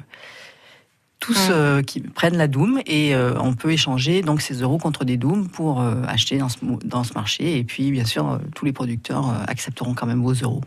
tous 1.19 1.47
Mm. 1.47 1.51
euh, 1.53 1.81
qui 1.83 2.01
prennent 2.01 2.35
la 2.35 2.49
Doom 2.49 2.81
et 2.85 3.15
euh, 3.15 3.33
on 3.39 3.53
peut 3.53 3.71
échanger 3.71 4.21
donc 4.21 4.41
ces 4.41 4.55
euros 4.55 4.77
contre 4.77 5.05
des 5.05 5.15
Dooms 5.15 5.47
pour 5.47 5.79
acheter 6.05 6.37
dans 6.37 6.49
ce, 6.49 6.57
dans 6.83 7.05
ce 7.05 7.13
marché 7.13 7.57
et 7.57 7.63
puis 7.63 7.91
bien 7.91 8.03
sûr 8.03 8.41
tous 8.53 8.65
les 8.65 8.73
producteurs 8.73 9.33
accepteront 9.47 9.93
quand 9.93 10.05
même 10.05 10.21
vos 10.21 10.33
euros. 10.33 10.59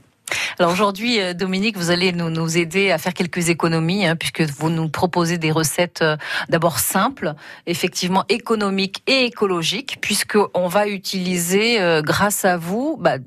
Alors 0.59 0.73
aujourd'hui, 0.73 1.21
euh, 1.21 1.35
Dominique, 1.35 1.77
vous 1.77 1.91
allez 1.91 2.13
nous, 2.13 2.31
nous 2.31 2.57
aider 2.57 2.91
à 2.91 2.99
faire 2.99 3.15
quelques 3.15 3.49
économies, 3.49 4.07
hein, 4.07 4.17
puisque 4.17 4.43
vous 4.43 4.71
nous 4.71 4.89
proposez 4.89 5.39
des 5.39 5.53
recettes 5.53 6.03
euh, 6.03 6.17
d'abord 6.49 6.79
simples, 6.79 7.35
effectivement 7.67 8.25
économiques 8.29 9.03
et 9.07 9.25
écologiques, 9.25 9.99
puisque 10.01 10.39
on 10.55 10.69
va 10.69 10.89
utiliser, 10.89 11.81
euh, 11.81 12.03
grâce 12.03 12.45
à 12.45 12.57
vous, 12.57 12.97
bah, 12.99 13.19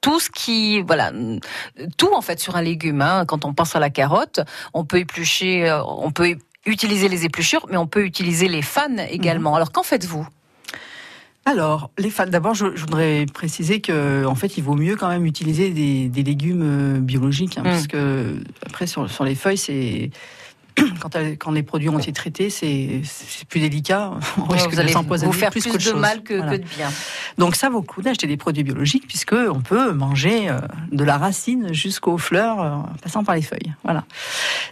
tout 0.00 0.20
ce 0.20 0.30
qui, 0.30 0.82
voilà, 0.82 1.12
tout 1.96 2.12
en 2.14 2.22
fait 2.22 2.40
sur 2.40 2.56
un 2.56 2.62
légume. 2.62 3.02
hein. 3.02 3.24
Quand 3.26 3.44
on 3.44 3.52
pense 3.52 3.76
à 3.76 3.80
la 3.80 3.90
carotte, 3.90 4.40
on 4.74 4.84
peut 4.84 4.98
éplucher, 4.98 5.70
on 5.86 6.10
peut 6.10 6.36
utiliser 6.66 7.08
les 7.08 7.24
épluchures, 7.24 7.66
mais 7.70 7.76
on 7.76 7.86
peut 7.86 8.04
utiliser 8.04 8.48
les 8.48 8.62
fans 8.62 8.96
également. 9.10 9.54
Alors 9.54 9.72
qu'en 9.72 9.82
faites-vous? 9.82 10.26
Alors, 11.44 11.90
les 11.98 12.10
fans, 12.10 12.26
d'abord, 12.26 12.54
je, 12.54 12.66
je 12.76 12.80
voudrais 12.82 13.26
préciser 13.26 13.80
que, 13.80 14.24
en 14.24 14.34
fait, 14.36 14.56
il 14.58 14.62
vaut 14.62 14.74
mieux 14.76 14.94
quand 14.96 15.08
même 15.08 15.26
utiliser 15.26 15.70
des, 15.70 16.08
des 16.08 16.22
légumes 16.22 16.62
euh, 16.62 17.00
biologiques, 17.00 17.58
hein, 17.58 17.62
Mm. 17.62 17.64
parce 17.64 17.86
que 17.88 18.36
après 18.64 18.86
sur, 18.86 19.10
sur 19.10 19.24
les 19.24 19.34
feuilles, 19.34 19.58
c'est 19.58 20.10
quand, 21.38 21.50
les 21.50 21.62
produits 21.62 21.88
ont 21.90 21.98
été 21.98 22.12
traités, 22.12 22.48
c'est 22.48 23.02
plus 23.48 23.60
délicat. 23.60 24.12
On 24.38 24.44
risque 24.44 24.70
vous 24.70 24.76
de 24.76 24.80
allez 24.80 24.92
s'empoisonner 24.92 25.30
vous 25.30 25.36
faire 25.38 25.50
plus, 25.50 25.66
de 25.66 25.78
chose. 25.78 25.94
mal 26.00 26.22
que, 26.22 26.34
Voilà. 26.34 26.52
que 26.58 26.62
de 26.62 26.68
bien. 26.76 26.88
Donc 27.38 27.56
ça 27.56 27.68
vaut 27.68 27.80
le 27.80 27.86
coup 27.86 28.00
d'acheter 28.02 28.26
des 28.26 28.36
produits 28.38 28.62
biologiques 28.64 29.06
puisque 29.06 29.34
on 29.34 29.60
peut 29.60 29.92
manger 29.92 30.48
euh, 30.48 30.58
de 30.92 31.04
la 31.04 31.18
racine 31.18 31.74
jusqu'aux 31.74 32.16
fleurs 32.18 32.60
euh, 32.62 32.70
en 32.70 32.84
passant 33.02 33.22
par 33.24 33.34
les 33.34 33.42
feuilles. 33.42 33.74
Voilà. 33.84 34.04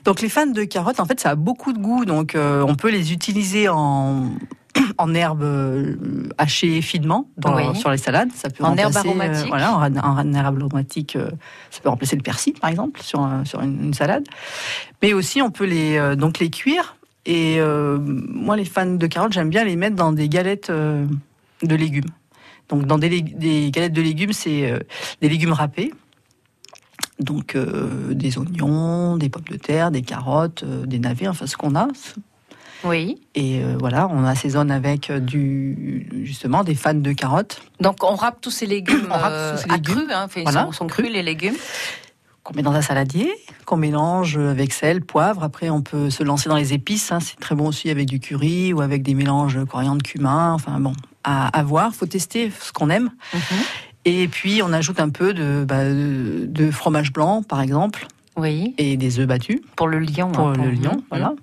Donc 0.05 0.23
les 0.23 0.29
fans 0.31 0.47
de 0.47 0.65
carottes, 0.65 1.01
en 1.01 1.05
fait, 1.05 1.21
ça 1.21 1.31
a 1.31 1.35
beaucoup 1.35 1.73
de 1.75 1.79
goût, 1.79 2.05
donc 2.07 2.35
euh, 2.35 2.65
on 2.67 2.77
peut 2.77 2.91
les 2.91 3.13
utiliser 3.13 3.69
en 3.69 4.31
en 4.99 5.15
herbe 5.15 5.43
euh, 5.43 5.97
hachée 6.39 6.81
finement 6.83 7.29
dans- 7.37 7.55
Oui. 7.57 7.77
sur 7.79 7.91
les 7.91 7.99
salades. 7.99 8.31
Ça 8.35 8.51
peut 8.51 8.65
En 8.65 8.77
herbe 8.77 8.95
euh, 8.95 8.99
aromatique. 9.01 9.49
voilà, 9.49 9.77
en, 9.77 9.97
en 9.97 10.33
herbe 10.35 10.59
aromatique, 10.61 11.17
euh, 11.17 11.31
ça 11.71 11.81
peut 11.81 11.89
remplacer 11.89 12.17
le 12.17 12.23
persil, 12.23 12.53
par 12.55 12.71
exemple, 12.71 13.01
sur 13.03 13.21
un- 13.21 13.45
sur 13.45 13.61
une, 13.63 13.83
une 13.87 13.95
salade. 13.95 14.25
Mais 15.03 15.13
aussi, 15.13 15.43
on 15.43 15.51
peut 15.51 15.65
les 15.65 15.97
euh, 15.97 16.15
donc 16.17 16.39
les 16.39 16.51
cuire. 16.51 16.97
Et 17.27 17.61
moi, 17.61 18.57
les 18.57 18.65
fans 18.65 18.87
de 18.95 19.07
carottes, 19.07 19.33
j'aime 19.35 19.51
bien 19.51 19.63
les 19.63 19.77
mettre 19.77 19.95
dans 19.95 20.11
des 20.11 20.29
galettes 20.29 20.71
de 20.71 21.07
légumes. 21.77 22.09
Donc, 22.71 22.87
dans 22.87 22.97
des, 22.97 23.21
galettes 23.71 23.93
de 23.93 24.01
légumes, 24.01 24.33
c'est 24.33 24.73
des 25.21 25.29
légumes 25.29 25.53
râpés. 25.53 25.93
Donc, 27.21 27.57
des 28.11 28.39
oignons, 28.39 29.19
des 29.19 29.29
pommes 29.29 29.45
de 29.51 29.57
terre, 29.59 29.91
des 29.91 30.01
carottes, 30.01 30.65
des 30.65 30.99
navets, 30.99 31.29
enfin 31.29 31.47
ce 31.47 31.59
qu'on 31.59 31.75
a. 31.77 31.89
Oui. 32.85 33.21
Et 33.35 33.61
euh, 33.63 33.77
voilà, 33.79 34.09
on 34.11 34.25
assaisonne 34.25 34.71
avec 34.71 35.11
euh, 35.11 35.21
du, 35.21 36.09
justement 36.25 36.65
des 36.65 36.75
fans 36.75 36.95
de 36.95 37.13
carottes 37.13 37.61
Donc 37.81 38.03
on 38.03 38.15
râpe 38.15 38.39
tous 38.41 38.51
ces 38.51 38.67
légumes, 38.67 39.09
On 39.11 39.15
râpe 39.15 39.33
euh, 39.33 39.53
tous 39.57 39.63
ces 39.63 39.71
à 39.71 39.75
légumes. 39.77 39.95
cru, 39.95 40.13
hein, 40.13 40.29
fait, 40.29 40.43
Voilà, 40.43 40.65
sont, 40.67 40.73
sont 40.73 40.87
cru. 40.87 41.03
crus 41.03 41.13
les 41.15 41.23
légumes. 41.23 41.57
qu'on 42.43 42.55
met 42.55 42.63
dans 42.63 42.73
un 42.73 42.83
saladier, 42.83 43.31
qu'on 43.67 43.77
mélange 43.77 44.39
avec 44.39 44.73
sel, 44.73 45.03
poivre. 45.03 45.43
Après, 45.45 45.69
on 45.71 45.83
peut 45.83 46.09
se 46.11 46.23
lancer 46.23 46.49
dans 46.49 46.57
les 46.57 46.73
épices. 46.73 47.13
hein. 47.13 47.21
C'est 47.21 47.39
très 47.39 47.55
bon 47.55 47.69
aussi 47.69 47.91
avec 47.91 48.07
du 48.07 48.19
curry 48.19 48.73
ou 48.73 48.81
avec 48.81 49.03
des 49.03 49.15
mélanges 49.15 49.59
coriandre, 49.67 50.03
cumin. 50.03 50.53
Enfin 50.55 50.81
bon, 50.81 50.95
à, 51.23 51.49
à 51.49 51.63
voir. 51.63 51.95
Faut 51.95 52.07
tester 52.07 52.51
ce 52.61 52.73
qu'on 52.73 52.89
aime. 52.91 53.11
Mhm. 53.35 53.41
Et 54.07 54.29
puis, 54.29 54.63
on 54.65 54.73
ajoute 54.73 54.99
un 54.99 55.11
peu 55.11 55.35
de, 55.35 55.65
bah, 55.69 55.85
de 55.85 56.71
fromage 56.71 57.13
blanc, 57.13 57.43
par 57.43 57.61
exemple, 57.61 58.07
Oui, 58.37 58.75
et 58.79 58.97
des 58.97 59.19
œufs 59.19 59.27
battus 59.27 59.61
pour 59.77 59.89
le 59.89 59.99
lion. 59.99 60.31
pour 60.31 60.49
hein, 60.49 60.55
le 60.57 60.71
lion. 60.71 61.03
Voilà. 61.11 61.35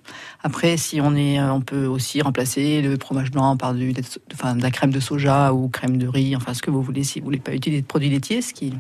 Après, 0.42 0.78
si 0.78 1.02
on 1.02 1.16
est, 1.16 1.40
euh, 1.40 1.52
on 1.52 1.62
peut 1.62 1.86
aussi 1.86 2.22
remplacer 2.22 2.82
le 2.82 2.98
fromage 2.98 3.30
blanc 3.30 3.58
par 3.58 3.74
du, 3.74 3.94
enfin, 4.34 4.56
de 4.56 4.62
la 4.62 4.72
crème 4.72 4.92
de 4.92 5.00
soja 5.00 5.54
ou 5.54 5.68
crème 5.68 5.98
de 5.98 6.08
riz, 6.08 6.36
enfin 6.36 6.54
ce 6.54 6.62
que 6.62 6.72
vous 6.72 6.82
voulez. 6.82 7.04
Si 7.04 7.20
vous 7.20 7.26
voulez 7.26 7.40
pas 7.40 7.54
utiliser 7.54 7.82
de 7.82 7.88
produits 7.88 8.10
laitiers, 8.10 8.42
ce 8.42 8.54
qui, 8.54 8.74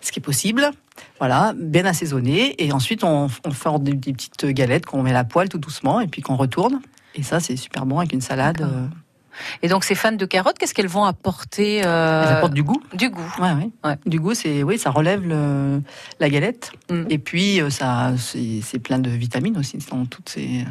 ce 0.00 0.12
qui 0.12 0.20
est 0.20 0.22
possible. 0.22 0.70
Voilà, 1.18 1.54
bien 1.56 1.86
assaisonné. 1.86 2.62
Et 2.62 2.72
ensuite, 2.72 3.04
on, 3.04 3.28
on 3.44 3.50
fait 3.50 3.70
des, 3.80 3.94
des 3.94 4.12
petites 4.12 4.46
galettes 4.46 4.86
qu'on 4.86 5.02
met 5.02 5.10
à 5.10 5.14
la 5.14 5.24
poêle 5.24 5.48
tout 5.48 5.58
doucement 5.58 6.00
et 6.00 6.06
puis 6.06 6.20
qu'on 6.22 6.36
retourne. 6.36 6.80
Et 7.14 7.22
ça, 7.22 7.40
c'est 7.40 7.56
super 7.56 7.86
bon 7.86 7.98
avec 7.98 8.12
une 8.12 8.20
salade. 8.20 8.68
Euh, 9.34 9.58
Et 9.62 9.68
donc 9.68 9.84
ces 9.84 9.94
fans 9.94 10.12
de 10.12 10.24
carottes, 10.26 10.58
qu'est-ce 10.58 10.74
qu'elles 10.74 10.88
vont 10.88 11.04
apporter 11.04 11.84
euh, 11.84 12.24
Ça 12.24 12.36
apporte 12.38 12.54
du 12.54 12.62
goût. 12.62 12.82
Du 12.94 13.10
goût. 13.10 13.34
Ouais, 13.38 13.52
ouais. 13.52 13.68
Ouais. 13.84 13.96
Du 14.06 14.20
goût, 14.20 14.34
c'est 14.34 14.62
oui, 14.62 14.78
ça 14.78 14.90
relève 14.90 15.26
le- 15.26 15.82
la 16.20 16.28
galette. 16.30 16.72
Mm. 16.90 17.02
Et 17.10 17.18
puis 17.18 17.60
euh, 17.60 17.70
ça, 17.70 18.12
c'est 18.18 18.78
plein 18.78 18.98
de 18.98 19.10
vitamines 19.10 19.58
aussi. 19.58 19.78
Dans 19.90 20.04
toutes 20.06 20.28
ces 20.28 20.60
euh, 20.60 20.70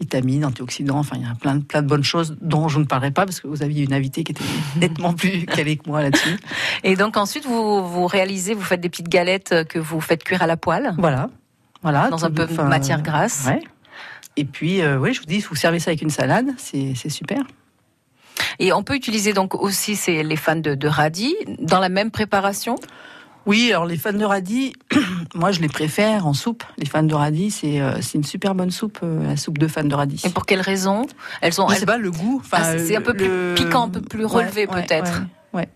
vitamines, 0.00 0.44
antioxydants. 0.44 0.98
Enfin, 0.98 1.16
il 1.18 1.22
y 1.22 1.30
a 1.30 1.34
plein 1.34 1.54
de 1.56 1.62
plein 1.64 1.80
de 1.82 1.86
bonnes 1.88 2.04
choses 2.04 2.36
dont 2.40 2.68
je 2.68 2.78
ne 2.78 2.84
parlerai 2.84 3.10
pas 3.12 3.24
parce 3.24 3.40
que 3.40 3.46
vous 3.48 3.62
aviez 3.62 3.84
une 3.84 3.94
invitée 3.94 4.24
qui 4.24 4.32
était 4.32 4.44
nettement 4.76 5.14
plus 5.14 5.46
calée 5.46 5.76
que 5.78 5.88
moi 5.88 6.02
là-dessus. 6.02 6.36
Et 6.84 6.96
donc 6.96 7.16
ensuite 7.16 7.46
vous, 7.46 7.86
vous 7.86 8.06
réalisez, 8.06 8.52
vous 8.54 8.62
faites 8.62 8.80
des 8.80 8.88
petites 8.90 9.08
galettes 9.08 9.54
que 9.68 9.78
vous 9.78 10.00
faites 10.00 10.22
cuire 10.22 10.42
à 10.42 10.46
la 10.46 10.56
poêle. 10.58 10.94
Voilà, 10.98 11.30
voilà. 11.82 12.08
Dans 12.10 12.24
un 12.24 12.30
peu 12.30 12.46
de 12.46 12.62
matière 12.62 13.00
grasse. 13.02 13.44
Ouais. 13.46 13.62
Et 14.38 14.44
puis, 14.44 14.82
euh, 14.82 14.98
oui, 14.98 15.14
je 15.14 15.20
vous 15.20 15.24
dis, 15.26 15.38
vous 15.40 15.54
servez 15.54 15.78
ça 15.78 15.90
avec 15.92 16.02
une 16.02 16.10
salade, 16.10 16.48
c'est 16.58 16.94
super. 17.08 17.38
Et 18.58 18.72
on 18.72 18.82
peut 18.82 18.94
utiliser 18.94 19.32
donc 19.32 19.54
aussi 19.54 19.96
ces, 19.96 20.22
les 20.22 20.36
fans 20.36 20.56
de, 20.56 20.74
de 20.74 20.88
radis 20.88 21.36
dans 21.60 21.80
la 21.80 21.88
même 21.88 22.10
préparation? 22.10 22.76
Oui, 23.46 23.70
alors 23.70 23.86
les 23.86 23.96
fans 23.96 24.12
de 24.12 24.24
radis, 24.24 24.72
moi 25.34 25.52
je 25.52 25.60
les 25.60 25.68
préfère 25.68 26.26
en 26.26 26.32
soupe. 26.34 26.64
Les 26.78 26.86
fans 26.86 27.04
de 27.04 27.14
radis, 27.14 27.52
c'est 27.52 27.80
euh, 27.80 27.92
une 28.14 28.24
super 28.24 28.56
bonne 28.56 28.72
soupe, 28.72 28.98
euh, 29.04 29.24
la 29.28 29.36
soupe 29.36 29.58
de 29.58 29.68
fans 29.68 29.84
de 29.84 29.94
radis. 29.94 30.22
Et 30.24 30.30
pour 30.30 30.46
quelles 30.46 30.60
raisons? 30.60 31.06
Elles 31.40 31.60
ont. 31.60 31.68
Je 31.68 31.74
elles- 31.74 31.80
sais 31.80 31.86
pas, 31.86 31.96
le 31.96 32.10
goût. 32.10 32.42
Ah, 32.50 32.76
c'est 32.76 32.96
un 32.96 33.02
peu 33.02 33.14
plus 33.14 33.54
piquant, 33.54 33.84
un 33.84 33.88
peu 33.88 34.00
plus 34.00 34.24
relevé, 34.24 34.66
Ouais, 34.66 34.82
peut-être. 34.82 35.22
Ouais. 35.52 35.60
ouais. 35.60 35.68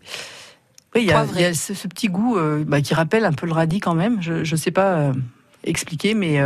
Oui, 0.96 1.02
il 1.02 1.06
y 1.06 1.12
a, 1.12 1.50
y 1.50 1.54
ce, 1.54 1.72
ce 1.74 1.86
petit 1.86 2.08
goût 2.08 2.36
euh, 2.36 2.64
bah, 2.66 2.80
qui 2.80 2.94
rappelle 2.94 3.24
un 3.24 3.32
peu 3.32 3.46
le 3.46 3.52
radis 3.52 3.78
quand 3.78 3.94
même. 3.94 4.20
Je 4.20 4.40
ne 4.40 4.56
sais 4.56 4.72
pas 4.72 4.94
euh, 4.94 5.12
expliquer, 5.62 6.14
mais 6.14 6.40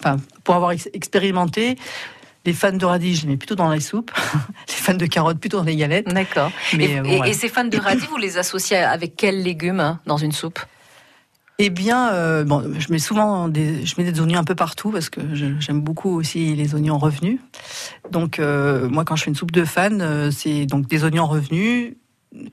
enfin, 0.00 0.18
pour 0.44 0.54
avoir 0.54 0.72
ex- 0.72 0.90
expérimenté, 0.92 1.78
les 2.44 2.52
fans 2.52 2.72
de 2.72 2.84
radis, 2.84 3.16
je 3.16 3.22
les 3.22 3.28
mets 3.28 3.36
plutôt 3.36 3.54
dans 3.54 3.70
les 3.70 3.80
soupes. 3.80 4.10
les 4.68 4.74
fans 4.74 4.94
de 4.94 5.06
carottes, 5.06 5.38
plutôt 5.38 5.58
dans 5.58 5.64
les 5.64 5.76
galettes. 5.76 6.08
D'accord. 6.08 6.50
Et, 6.78 6.98
euh, 6.98 7.02
bon, 7.02 7.24
et- 7.24 7.32
ces 7.32 7.48
fans 7.48 7.64
de 7.64 7.78
radis, 7.78 8.06
vous 8.06 8.16
les 8.16 8.38
associez 8.38 8.78
avec 8.78 9.16
quels 9.16 9.42
légumes 9.42 9.80
hein, 9.80 10.00
dans 10.06 10.16
une 10.16 10.32
soupe? 10.32 10.58
Eh 11.58 11.70
bien, 11.70 12.12
euh, 12.12 12.42
bon, 12.44 12.64
je 12.78 12.90
mets 12.90 12.98
souvent 12.98 13.46
des, 13.48 13.86
je 13.86 13.94
mets 13.96 14.10
des 14.10 14.20
oignons 14.20 14.40
un 14.40 14.44
peu 14.44 14.56
partout 14.56 14.90
parce 14.90 15.10
que 15.10 15.20
j'aime 15.34 15.80
beaucoup 15.80 16.10
aussi 16.10 16.56
les 16.56 16.74
oignons 16.74 16.98
revenus. 16.98 17.38
Donc, 18.10 18.38
euh, 18.38 18.88
moi, 18.88 19.04
quand 19.04 19.14
je 19.14 19.24
fais 19.24 19.30
une 19.30 19.36
soupe 19.36 19.52
de 19.52 19.64
fan, 19.64 20.30
c'est 20.32 20.66
donc 20.66 20.88
des 20.88 21.04
oignons 21.04 21.26
revenus. 21.26 21.94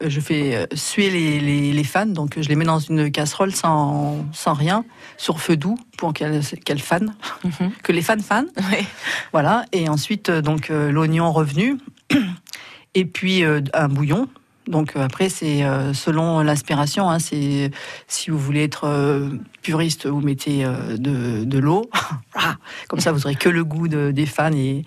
Je 0.05 0.19
fais 0.19 0.67
suer 0.74 1.10
les, 1.10 1.39
les, 1.39 1.72
les 1.72 1.84
fans, 1.86 2.05
donc 2.05 2.38
je 2.39 2.50
les 2.50 2.55
mets 2.55 2.65
dans 2.65 2.79
une 2.79 3.10
casserole 3.10 3.53
sans, 3.55 4.17
sans 4.34 4.53
rien, 4.53 4.84
sur 5.17 5.39
feu 5.39 5.55
doux 5.55 5.79
pour 6.00 6.13
qu'elles 6.13 6.79
fanent, 6.82 7.13
Mhm. 7.44 7.72
que 7.84 7.91
les 7.91 8.01
fans. 8.22 8.46
Oui. 8.58 8.86
Voilà. 9.34 9.65
Et 9.74 9.89
ensuite, 9.89 10.29
euh, 10.29 10.41
donc 10.41 10.70
euh, 10.72 10.91
l'oignon 10.91 11.32
revenu, 11.34 11.77
et 12.96 13.03
puis 13.06 13.44
euh, 13.44 13.60
un 13.74 13.89
bouillon. 13.89 14.29
Donc 14.69 14.95
euh, 14.95 15.01
après, 15.03 15.27
c'est 15.29 15.63
euh, 15.63 15.93
selon 15.93 16.39
l'inspiration. 16.41 17.09
Hein, 17.09 17.19
c'est 17.19 17.71
si 18.07 18.29
vous 18.29 18.38
voulez 18.38 18.63
être 18.63 18.85
euh, 18.85 19.29
puriste, 19.61 20.05
vous 20.07 20.21
mettez 20.21 20.63
de, 20.97 21.43
de 21.43 21.59
l'eau. 21.59 21.89
Ah, 22.41 22.55
Comme 22.88 22.99
ça, 23.01 23.11
vous 23.11 23.25
aurez 23.25 23.35
que 23.35 23.49
le 23.49 23.65
goût 23.65 23.88
de- 23.89 24.11
des 24.11 24.25
fans 24.27 24.53
et, 24.53 24.85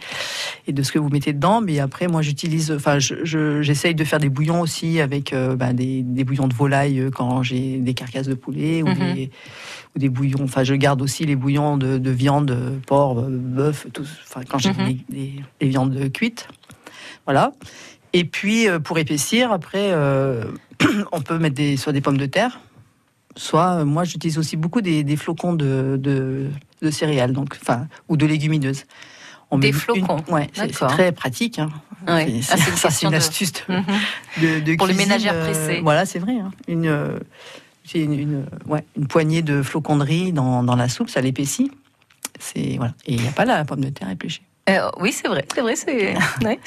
et 0.69 0.73
de 0.73 0.83
ce 0.83 0.91
que 0.93 0.99
vous 0.99 1.09
mettez 1.11 1.33
dedans. 1.35 1.61
Mais 1.61 1.81
après, 1.81 2.07
moi, 2.07 2.23
j'utilise. 2.23 2.71
Enfin, 2.71 2.99
je- 2.99 3.25
je- 3.25 3.61
j'essaye 3.61 3.95
de 3.95 4.05
faire 4.05 4.21
des 4.21 4.31
bouillons 4.31 4.61
aussi 4.63 5.01
avec 5.01 5.33
euh, 5.35 5.55
ben, 5.57 5.75
des, 5.75 6.03
des 6.03 6.25
bouillons 6.25 6.47
de 6.49 6.55
volaille 6.55 7.11
quand 7.15 7.43
j'ai 7.43 7.79
des 7.79 7.93
carcasses 7.95 8.29
de 8.29 8.35
poulet 8.35 8.83
ou, 8.83 8.87
Mhm. 8.89 9.15
des, 9.15 9.31
ou 9.95 9.99
des 9.99 10.09
bouillons. 10.09 10.45
Enfin, 10.45 10.63
je 10.65 10.73
garde 10.75 11.03
aussi 11.03 11.27
les 11.27 11.37
bouillons 11.37 11.77
de, 11.77 11.99
de 11.99 12.11
viande, 12.11 12.57
porc, 12.87 13.17
bœuf, 13.29 13.87
tout. 13.93 14.07
Enfin, 14.29 14.43
quand 14.49 14.59
j'ai 14.59 14.71
Mhm. 14.71 14.87
des, 14.87 15.01
des- 15.11 15.35
des 15.61 15.67
viandes 15.67 16.11
cuites. 16.13 16.49
Voilà. 17.27 17.53
Et 18.13 18.25
puis, 18.25 18.69
euh, 18.69 18.79
pour 18.79 18.99
épaissir, 18.99 19.53
après, 19.53 19.91
euh, 19.93 20.45
on 21.13 21.21
peut 21.21 21.39
mettre 21.39 21.55
des, 21.57 21.77
soit 21.77 21.93
des 21.93 22.01
pommes 22.01 22.19
de 22.19 22.27
terre, 22.27 22.61
soit, 23.37 23.79
euh, 23.81 23.85
moi, 23.85 24.05
j'utilise 24.05 24.39
aussi 24.39 24.57
beaucoup 24.57 24.81
des, 24.83 25.03
des 25.05 25.17
flocons 25.17 25.55
de, 25.55 25.97
de, 26.01 26.49
de 26.83 26.91
céréales, 26.91 27.33
donc, 27.33 27.57
enfin, 27.63 27.87
ou 28.09 28.17
de 28.17 28.27
légumineuses. 28.27 28.85
On 29.51 29.59
Des 29.59 29.69
met 29.69 29.73
une- 29.73 29.79
flocons, 29.81 30.25
ouais, 30.29 30.49
c'est 30.55 30.69
très 30.71 31.13
pratique. 31.13 31.59
Hein. 31.59 31.69
Ouais. 32.09 32.41
C'est- 32.43 32.53
Ah, 32.53 32.57
une 32.71 32.77
ça, 32.77 32.89
c'est 32.89 32.89
question 32.89 33.09
une 33.09 33.13
de- 33.13 33.17
astuce 33.19 33.53
de, 34.41 34.61
de 34.61 34.77
Pour 34.77 34.87
les 34.87 34.95
ménagères 34.95 35.39
pressées. 35.41 35.81
voilà, 35.83 36.07
c'est 36.07 36.19
vrai. 36.19 36.39
hein. 36.39 36.51
Une, 36.69 37.19
une, 37.95 38.13
une, 38.19 38.47
ouais, 38.67 38.85
une 38.97 39.07
poignée 39.07 39.43
de 39.43 39.63
flocons 39.63 39.97
de 39.99 40.05
riz 40.05 40.33
dans, 40.33 40.63
dans 40.63 40.77
la 40.77 40.89
soupe, 40.89 41.11
ça 41.11 41.21
l'épaissit. 41.21 41.71
C'est 42.41 42.77
voilà. 42.79 42.95
Et 43.07 43.15
il 43.15 43.21
n'y 43.21 43.29
a 43.29 43.33
pas 43.33 43.45
la 43.45 43.63
pomme 43.65 43.83
de 43.83 43.91
terre 43.91 44.09
épluchée. 44.11 44.43
Euh, 44.71 44.89
oui, 45.01 45.13
c'est 45.13 45.27
vrai, 45.29 45.45
c'est 45.53 45.61
vrai, 45.61 45.75
c'est 45.77 46.15
ouais, 46.45 46.59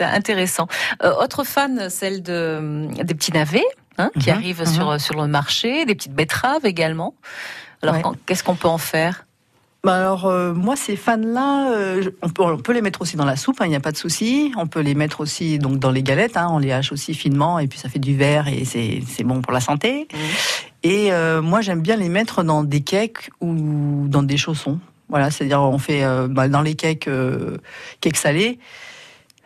intéressant. 0.00 0.68
Euh, 1.02 1.12
autre 1.14 1.42
fan, 1.44 1.90
celle 1.90 2.22
de 2.22 2.86
des 3.02 3.14
petits 3.14 3.32
navets 3.32 3.64
hein, 3.98 4.10
qui 4.20 4.30
Mhm, 4.30 4.36
arrivent 4.36 4.60
mhm. 4.60 4.66
sur 4.66 5.00
sur 5.00 5.20
le 5.20 5.26
marché, 5.26 5.84
des 5.84 5.94
petites 5.94 6.14
betteraves 6.14 6.64
également. 6.66 7.14
Alors, 7.82 7.96
Ouais. 7.96 8.02
qu'est-ce 8.26 8.44
qu'on 8.44 8.54
peut 8.54 8.68
en 8.68 8.78
faire? 8.78 9.26
Bah 9.84 9.96
alors 9.96 10.26
euh, 10.26 10.54
moi 10.54 10.76
ces 10.76 10.94
fans-là, 10.94 11.72
euh, 11.72 12.02
je- 12.02 12.10
on, 12.22 12.28
peut, 12.28 12.44
on 12.44 12.56
peut 12.58 12.72
les 12.72 12.82
mettre 12.82 13.02
aussi 13.02 13.16
dans 13.16 13.24
la 13.24 13.34
soupe, 13.34 13.60
hein, 13.60 13.64
il 13.66 13.70
n'y 13.70 13.74
a 13.74 13.80
pas 13.80 13.90
de 13.90 13.96
souci. 13.96 14.52
On 14.56 14.68
peut 14.68 14.78
les 14.78 14.94
mettre 14.94 15.18
aussi 15.20 15.58
donc 15.58 15.80
dans 15.80 15.90
les 15.90 16.04
galettes, 16.04 16.36
hein, 16.36 16.46
on 16.52 16.58
les 16.58 16.70
hache 16.70 16.92
aussi 16.92 17.14
finement 17.14 17.58
et 17.58 17.66
puis 17.66 17.80
ça 17.80 17.88
fait 17.88 17.98
du 17.98 18.16
verre 18.16 18.46
et 18.46 18.64
c'est 18.64 19.02
c'est 19.08 19.24
bon 19.24 19.42
pour 19.42 19.52
la 19.52 19.58
santé. 19.58 20.06
Et 20.84 21.12
euh, 21.12 21.42
moi 21.42 21.62
j'aime 21.62 21.80
bien 21.80 21.96
les 21.96 22.08
mettre 22.08 22.44
dans 22.44 22.62
des 22.62 22.82
cakes 22.82 23.30
ou 23.40 24.04
dans 24.06 24.22
des 24.22 24.36
chaussons. 24.36 24.78
Voilà, 25.12 25.30
c'est-à-dire 25.30 25.60
on 25.60 25.76
fait 25.78 26.02
euh, 26.04 26.26
bah, 26.26 26.48
dans 26.48 26.62
les 26.62 26.74
cakes 26.74 27.06
euh, 27.06 27.58
cakes 28.00 28.16
salés. 28.16 28.58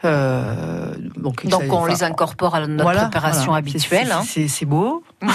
Euh, 0.04 0.94
donc 1.16 1.42
on 1.72 1.86
les 1.86 2.04
incorpore 2.04 2.54
à 2.54 2.66
notre 2.68 2.82
voilà, 2.84 3.02
préparation 3.08 3.46
voilà. 3.46 3.58
habituelle. 3.58 4.14
C'est- 4.24 4.44
hein. 4.44 4.66
Beau. 4.66 5.02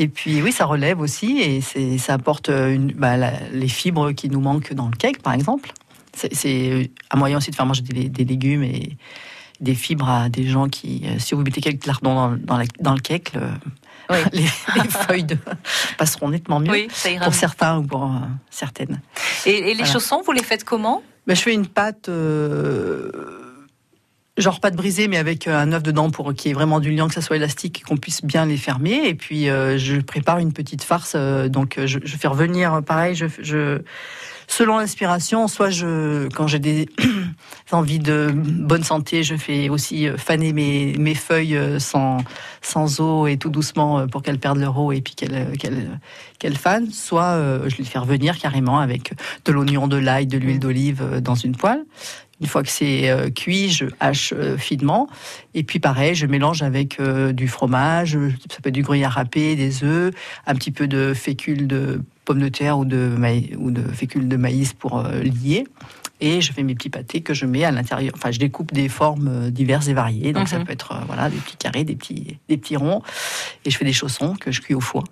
et 0.00 0.08
puis 0.08 0.42
oui, 0.42 0.50
ça 0.50 0.64
relève 0.64 1.00
aussi 1.00 1.38
et 1.40 1.98
ça 1.98 2.14
apporte 2.14 2.48
une, 2.48 2.90
bah, 2.92 3.16
la- 3.16 3.38
les 3.52 3.68
fibres 3.68 4.10
qui 4.12 4.28
nous 4.28 4.40
manquent 4.40 4.72
dans 4.72 4.88
le 4.88 4.96
cake, 4.96 5.22
par 5.22 5.32
exemple. 5.34 5.70
C'est- 6.12 6.34
C'est 6.34 6.90
un 7.12 7.16
moyen 7.16 7.36
aussi 7.36 7.50
de 7.52 7.54
faire 7.56 7.66
manger 7.66 7.82
des, 7.82 8.08
des 8.08 8.24
légumes 8.24 8.64
et 8.64 8.96
des 9.60 9.74
fibres 9.74 10.08
à 10.08 10.28
des 10.28 10.46
gens 10.46 10.68
qui, 10.68 11.02
euh, 11.06 11.18
si 11.18 11.34
vous 11.34 11.42
mettez 11.42 11.60
quelques 11.60 11.86
lardons 11.86 12.14
dans, 12.14 12.36
dans, 12.36 12.56
la- 12.58 12.64
dans 12.80 12.94
le 12.94 13.00
cake, 13.00 13.32
le- 13.34 13.40
Oui. 14.10 14.18
les, 14.32 14.42
les 14.42 14.88
feuilles 14.88 15.24
de- 15.24 15.38
passeront 15.98 16.28
nettement 16.28 16.60
mieux. 16.60 16.70
Oui, 16.70 16.88
ça 16.92 17.10
ira. 17.10 17.24
Pour 17.24 17.34
certains 17.34 17.78
ou 17.78 17.82
pour 17.82 18.04
euh, 18.04 18.08
certaines. 18.50 19.00
Et, 19.46 19.50
et 19.50 19.60
les 19.68 19.74
Voilà. 19.74 19.92
chaussons, 19.92 20.22
vous 20.24 20.32
les 20.32 20.42
faites 20.42 20.64
comment 20.64 21.02
Ben, 21.26 21.34
je 21.34 21.42
fais 21.42 21.54
une 21.54 21.66
pâte, 21.66 22.08
euh, 22.08 23.10
genre 24.36 24.60
pâte 24.60 24.76
brisée, 24.76 25.08
mais 25.08 25.16
avec 25.16 25.48
un 25.48 25.72
œuf 25.72 25.82
dedans 25.82 26.10
pour 26.10 26.34
qu'il 26.34 26.48
y 26.48 26.52
ait 26.52 26.54
vraiment 26.54 26.78
du 26.80 26.90
liant, 26.94 27.08
que 27.08 27.14
ça 27.14 27.22
soit 27.22 27.36
élastique 27.36 27.80
et 27.80 27.82
qu'on 27.82 27.96
puisse 27.96 28.22
bien 28.24 28.44
les 28.46 28.58
fermer. 28.58 29.06
Et 29.08 29.14
puis, 29.14 29.48
euh, 29.48 29.78
je 29.78 29.96
prépare 30.00 30.38
une 30.38 30.52
petite 30.52 30.82
farce. 30.84 31.14
euh, 31.16 31.48
donc, 31.48 31.80
je, 31.84 31.98
je 32.04 32.16
fais 32.16 32.28
revenir, 32.28 32.82
pareil, 32.84 33.14
je, 33.14 33.26
je, 33.40 33.80
selon 34.48 34.78
l'inspiration, 34.78 35.48
soit 35.48 35.70
je, 35.70 36.28
quand 36.28 36.46
j'ai 36.46 36.58
des 36.58 36.88
envies 37.72 37.98
de 37.98 38.32
bonne 38.34 38.84
santé, 38.84 39.22
je 39.22 39.36
fais 39.36 39.68
aussi 39.68 40.08
euh, 40.08 40.16
faner 40.16 40.52
mes, 40.52 41.14
feuilles 41.14 41.56
euh, 41.56 41.78
sans, 41.78 43.00
eau 43.00 43.26
et 43.26 43.36
tout 43.36 43.50
doucement 43.50 43.98
euh, 43.98 44.06
pour 44.06 44.22
qu'elles 44.22 44.38
perdent 44.38 44.58
leur 44.58 44.78
eau 44.78 44.92
et 44.92 45.00
puis 45.00 45.14
qu'elles 45.14 45.56
qu'elles 45.58 45.98
qu'elles 46.38 46.56
fanent. 46.56 46.90
Soit 46.90 47.38
je 47.68 47.76
les 47.76 47.84
fais 47.84 47.98
revenir 47.98 48.38
carrément 48.38 48.78
avec 48.78 49.12
de 49.44 49.52
l'oignon, 49.52 49.88
de 49.88 49.96
l'ail, 49.96 50.26
de 50.26 50.38
l'huile 50.38 50.58
d'olive 50.58 51.20
dans 51.20 51.34
une 51.34 51.56
poêle. 51.56 51.84
Une 52.40 52.46
fois 52.46 52.62
que 52.62 52.68
c'est 52.68 53.32
cuit, 53.34 53.70
je 53.70 53.86
hache 53.98 54.34
finement. 54.58 55.08
Et 55.54 55.62
puis 55.62 55.78
pareil, 55.78 56.14
je 56.14 56.26
mélange 56.26 56.62
avec 56.62 57.00
du 57.00 57.48
fromage, 57.48 58.18
ça 58.50 58.60
peut 58.62 58.68
être 58.68 58.74
du 58.74 58.82
gruyère 58.82 59.12
râpé, 59.12 59.56
des 59.56 59.84
œufs, 59.84 60.12
un 60.46 60.54
petit 60.54 60.70
peu 60.70 60.86
de 60.86 61.14
fécule 61.14 61.66
de 61.66 62.02
pommes 62.26 62.40
de 62.40 62.48
terre 62.48 62.78
ou 62.78 62.84
de, 62.84 63.12
ou 63.56 63.70
de 63.70 63.80
fécule 63.82 64.28
de 64.28 64.36
maïs 64.36 64.74
pour 64.74 64.98
euh, 64.98 65.20
lier. 65.22 65.64
Et 66.20 66.40
je 66.40 66.52
fais 66.52 66.62
mes 66.62 66.74
petits 66.74 66.88
pâtés 66.90 67.20
que 67.20 67.34
je 67.34 67.44
mets 67.46 67.64
à 67.64 67.70
l'intérieur. 67.70 68.12
Enfin, 68.16 68.30
je 68.30 68.38
découpe 68.38 68.72
des 68.72 68.88
formes 68.88 69.28
euh, 69.28 69.50
diverses 69.50 69.88
et 69.88 69.94
variées. 69.94 70.32
Donc 70.32 70.48
ça 70.48 70.58
Mhm. 70.58 70.64
peut 70.64 70.72
être 70.72 70.92
euh, 70.92 71.04
voilà 71.06 71.28
des 71.30 71.36
petits 71.36 71.56
carrés, 71.56 71.84
des 71.84 71.94
petits, 71.96 72.38
des 72.48 72.56
petits 72.56 72.76
ronds. 72.76 73.02
Et 73.64 73.70
je 73.70 73.76
fais 73.78 73.84
des 73.84 73.92
chaussons 73.92 74.34
que 74.34 74.50
je 74.50 74.60
cuis 74.60 74.74
au 74.74 74.80
four. 74.80 75.04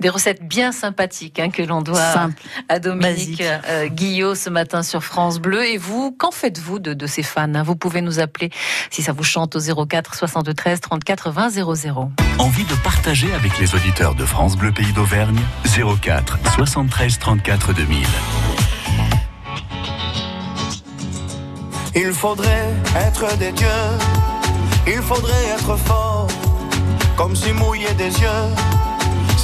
Des 0.00 0.08
recettes 0.08 0.42
bien 0.46 0.72
sympathiques 0.72 1.38
hein, 1.38 1.50
que 1.50 1.62
l'on 1.62 1.82
doit 1.82 2.12
Simple. 2.12 2.42
à 2.68 2.78
Dominique 2.78 3.42
euh, 3.42 3.88
Guillot 3.88 4.34
ce 4.34 4.50
matin 4.50 4.82
sur 4.82 5.04
France 5.04 5.38
Bleu. 5.38 5.64
Et 5.66 5.78
vous, 5.78 6.12
qu'en 6.12 6.30
faites-vous 6.30 6.78
de, 6.78 6.94
de 6.94 7.06
ces 7.06 7.22
fans 7.22 7.54
hein? 7.54 7.62
Vous 7.62 7.76
pouvez 7.76 8.00
nous 8.00 8.20
appeler 8.20 8.50
si 8.90 9.02
ça 9.02 9.12
vous 9.12 9.24
chante 9.24 9.56
au 9.56 9.86
04 9.86 10.14
73 10.14 10.80
34 10.80 11.30
20 11.30 11.50
00. 11.50 12.10
Envie 12.38 12.64
de 12.64 12.74
partager 12.84 13.32
avec 13.34 13.58
les 13.58 13.74
auditeurs 13.74 14.14
de 14.14 14.24
France 14.24 14.56
Bleu 14.56 14.72
Pays 14.72 14.92
d'Auvergne? 14.92 15.40
04 16.02 16.38
73 16.56 17.18
34 17.18 17.72
2000. 17.72 18.06
Il 21.98 22.12
faudrait 22.12 22.74
être 22.94 23.38
des 23.38 23.52
dieux, 23.52 23.66
il 24.86 25.00
faudrait 25.00 25.46
être 25.54 25.76
fort, 25.76 26.28
comme 27.16 27.34
si 27.34 27.52
mouiller 27.52 27.92
des 27.94 28.10
yeux, 28.20 28.28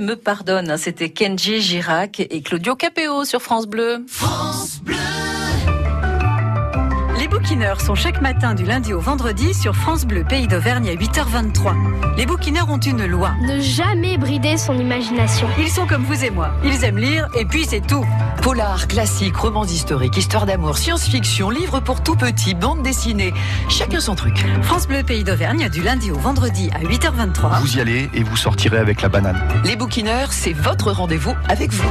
Me 0.00 0.14
pardonne. 0.14 0.76
C'était 0.76 1.10
Kenji 1.10 1.60
Girac 1.60 2.20
et 2.20 2.40
Claudio 2.42 2.76
Capéo 2.76 3.24
sur 3.24 3.42
France 3.42 3.66
Bleu. 3.66 4.04
Bouquineurs 7.58 7.80
sont 7.80 7.96
chaque 7.96 8.20
matin 8.20 8.54
du 8.54 8.64
lundi 8.64 8.92
au 8.92 9.00
vendredi 9.00 9.52
sur 9.52 9.74
France 9.74 10.04
Bleu 10.04 10.22
Pays 10.22 10.46
d'Auvergne 10.46 10.90
à 10.90 10.94
8h23. 10.94 11.74
Les 12.16 12.24
bouquineurs 12.24 12.70
ont 12.70 12.78
une 12.78 13.04
loi. 13.04 13.32
Ne 13.42 13.58
jamais 13.58 14.16
brider 14.16 14.56
son 14.56 14.78
imagination. 14.78 15.48
Ils 15.58 15.68
sont 15.68 15.84
comme 15.84 16.04
vous 16.04 16.24
et 16.24 16.30
moi. 16.30 16.52
Ils 16.62 16.84
aiment 16.84 16.98
lire 16.98 17.26
et 17.36 17.44
puis 17.44 17.64
c'est 17.64 17.84
tout. 17.84 18.06
Polar, 18.42 18.86
classique, 18.86 19.36
romans 19.36 19.64
historiques, 19.64 20.16
histoire 20.16 20.46
d'amour, 20.46 20.78
science-fiction, 20.78 21.50
livres 21.50 21.80
pour 21.80 22.00
tout 22.00 22.14
petit, 22.14 22.54
bande 22.54 22.84
dessinée. 22.84 23.34
Chacun 23.68 23.98
son 23.98 24.14
truc. 24.14 24.46
France 24.62 24.86
Bleu 24.86 25.02
Pays 25.02 25.24
d'Auvergne 25.24 25.68
du 25.68 25.82
lundi 25.82 26.12
au 26.12 26.18
vendredi 26.18 26.70
à 26.72 26.84
8h23. 26.84 27.60
Vous 27.60 27.76
y 27.76 27.80
allez 27.80 28.08
et 28.14 28.22
vous 28.22 28.36
sortirez 28.36 28.78
avec 28.78 29.02
la 29.02 29.08
banane. 29.08 29.42
Les 29.64 29.74
bouquineurs, 29.74 30.32
c'est 30.32 30.52
votre 30.52 30.92
rendez-vous 30.92 31.34
avec 31.48 31.72
vous. 31.72 31.90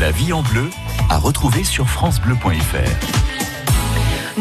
La 0.00 0.10
vie 0.10 0.32
en 0.32 0.42
bleu 0.42 0.70
à 1.10 1.18
retrouver 1.18 1.62
sur 1.62 1.86
francebleu.fr. 1.86 3.39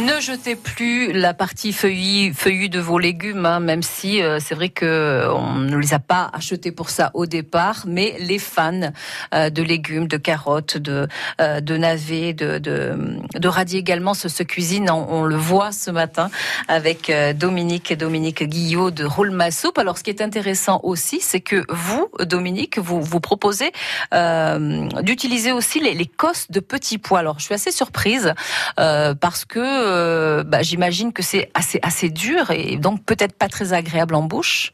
Ne 0.06 0.22
jetez 0.22 0.56
plus 0.56 1.12
la 1.12 1.34
partie 1.34 1.74
feuillue, 1.74 2.70
de 2.70 2.80
vos 2.80 3.00
légumes, 3.00 3.46
hein, 3.46 3.60
même 3.60 3.84
si 3.84 4.22
euh, 4.22 4.40
c'est 4.40 4.56
vrai 4.56 4.70
que 4.70 5.28
on 5.30 5.56
ne 5.56 5.76
les 5.76 5.94
a 5.94 6.00
pas 6.00 6.30
achetés 6.32 6.72
pour 6.72 6.90
ça 6.90 7.12
au 7.14 7.26
départ, 7.26 7.84
mais 7.86 8.16
les 8.20 8.40
fans 8.40 8.92
euh, 9.34 9.50
de 9.50 9.62
légumes, 9.62 10.08
de 10.08 10.16
carottes, 10.16 10.78
de, 10.78 11.08
euh, 11.42 11.60
navets, 11.60 12.34
de, 12.34 13.48
radis 13.48 13.78
également 13.78 14.14
se, 14.14 14.44
cuisinent. 14.44 14.90
On, 14.90 15.24
le 15.24 15.36
voit 15.36 15.74
ce 15.74 15.92
matin 15.92 16.30
avec 16.70 17.12
Dominique 17.36 17.92
et 17.92 17.96
Dominique 17.98 18.44
Guillot 18.44 18.92
de 18.92 19.04
Roule 19.04 19.32
ma 19.32 19.52
soupe. 19.52 19.78
Alors, 19.78 19.98
ce 19.98 20.04
qui 20.04 20.12
est 20.12 20.22
intéressant 20.22 20.80
aussi, 20.84 21.20
c'est 21.20 21.42
que 21.42 21.66
vous, 21.70 22.08
Dominique, 22.22 22.80
vous 22.80 23.02
vous 23.02 23.20
proposez 23.20 23.72
d'utiliser 24.14 25.52
aussi 25.52 25.82
les, 25.82 25.94
les 25.94 26.06
cosses 26.06 26.50
de 26.50 26.62
petits 26.62 27.00
pois. 27.00 27.20
Alors, 27.20 27.40
je 27.40 27.46
suis 27.46 27.56
assez 27.56 27.72
surprise 27.72 28.34
parce 28.76 29.46
que 29.46 29.89
euh, 29.90 30.44
bah, 30.44 30.62
j'imagine 30.62 31.12
que 31.14 31.24
c'est 31.24 31.50
assez 31.54 31.80
assez 31.82 32.10
dur 32.10 32.52
et 32.52 32.78
donc 32.78 33.04
peut-être 33.04 33.34
pas 33.34 33.48
très 33.48 33.74
agréable 33.74 34.16
en 34.16 34.24
bouche. 34.24 34.74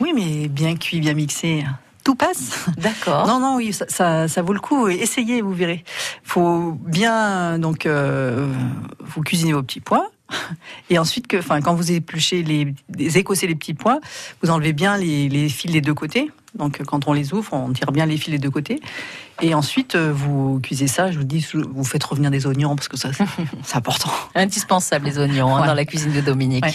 Oui, 0.00 0.12
mais 0.14 0.48
bien 0.48 0.76
cuit, 0.76 1.00
bien 1.00 1.14
mixé. 1.14 1.64
Tout 2.04 2.14
passe. 2.14 2.66
D'accord. 2.76 3.26
Non, 3.26 3.40
non, 3.40 3.56
oui, 3.56 3.72
ça, 3.72 3.86
ça, 3.88 4.28
ça 4.28 4.42
vaut 4.42 4.52
le 4.52 4.60
coup. 4.60 4.86
Essayez, 4.88 5.42
vous 5.42 5.52
verrez. 5.52 5.82
Faut 6.22 6.78
bien 6.80 7.58
donc 7.58 7.86
euh, 7.86 8.48
vous 9.00 9.22
cuisiner 9.22 9.52
vos 9.52 9.62
petits 9.62 9.80
pois. 9.80 10.08
Et 10.90 10.98
ensuite, 10.98 11.26
que, 11.26 11.36
enfin, 11.36 11.60
quand 11.60 11.74
vous 11.74 11.92
épluchez 11.92 12.42
les, 12.42 12.74
les 12.96 13.18
écossez 13.18 13.46
les 13.46 13.54
petits 13.54 13.74
pois, 13.74 14.00
vous 14.42 14.50
enlevez 14.50 14.72
bien 14.72 14.96
les, 14.96 15.28
les 15.28 15.48
fils 15.48 15.70
des 15.70 15.80
deux 15.80 15.94
côtés. 15.94 16.30
Donc, 16.54 16.82
quand 16.84 17.06
on 17.06 17.12
les 17.12 17.34
ouvre, 17.34 17.52
on 17.52 17.72
tire 17.72 17.92
bien 17.92 18.06
les 18.06 18.16
fils 18.16 18.30
des 18.30 18.38
deux 18.38 18.50
côtés. 18.50 18.80
Et 19.42 19.54
ensuite, 19.54 19.94
euh, 19.94 20.12
vous 20.12 20.60
cuisez 20.60 20.86
ça. 20.86 21.10
Je 21.10 21.18
vous 21.18 21.24
dis, 21.24 21.46
vous 21.52 21.84
faites 21.84 22.04
revenir 22.04 22.30
des 22.30 22.46
oignons 22.46 22.74
parce 22.74 22.88
que 22.88 22.96
ça, 22.96 23.12
c'est 23.12 23.24
c'est 23.62 23.76
important. 23.76 24.10
Indispensable 24.34 25.06
les 25.06 25.18
oignons 25.18 25.54
hein, 25.54 25.66
dans 25.66 25.74
la 25.74 25.84
cuisine 25.84 26.12
de 26.12 26.20
Dominique. 26.20 26.64
Ouais. 26.64 26.74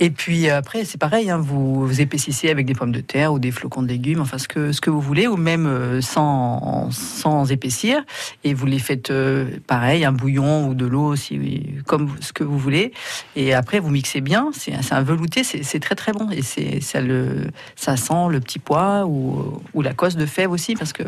Et 0.00 0.10
puis 0.10 0.50
après, 0.50 0.84
c'est 0.84 0.98
pareil, 0.98 1.30
hein, 1.30 1.38
vous, 1.38 1.86
vous 1.86 2.00
épaississez 2.00 2.50
avec 2.50 2.66
des 2.66 2.74
pommes 2.74 2.90
de 2.90 3.00
terre 3.00 3.32
ou 3.32 3.38
des 3.38 3.52
flocons 3.52 3.82
de 3.82 3.86
légumes, 3.86 4.20
enfin 4.20 4.38
ce 4.38 4.48
que, 4.48 4.72
ce 4.72 4.80
que 4.80 4.90
vous 4.90 5.00
voulez, 5.00 5.28
ou 5.28 5.36
même 5.36 5.66
euh, 5.66 6.00
sans, 6.00 6.90
sans 6.90 7.52
épaissir. 7.52 8.02
Et 8.42 8.54
vous 8.54 8.66
les 8.66 8.80
faites 8.80 9.10
euh, 9.10 9.46
pareil, 9.68 10.04
un 10.04 10.10
bouillon 10.10 10.66
ou 10.66 10.74
de 10.74 10.84
l'eau, 10.84 11.14
si, 11.14 11.62
comme 11.86 12.10
ce 12.20 12.32
que 12.32 12.42
vous 12.42 12.58
voulez. 12.58 12.92
Et 13.36 13.54
après, 13.54 13.78
vous 13.78 13.90
mixez 13.90 14.20
bien. 14.20 14.50
C'est 14.52 14.74
un 14.92 15.02
velouté, 15.02 15.44
c'est 15.44 15.80
très 15.80 15.94
très 15.94 16.12
bon. 16.12 16.28
Et 16.30 16.42
ça, 16.80 17.00
le, 17.00 17.46
ça 17.76 17.96
sent 17.96 18.28
le 18.30 18.40
petit 18.40 18.58
pois 18.58 19.06
ou, 19.06 19.62
ou 19.74 19.82
la 19.82 19.94
cosse 19.94 20.16
de 20.16 20.26
fèves 20.26 20.50
aussi, 20.50 20.74
parce 20.74 20.92
que 20.92 21.04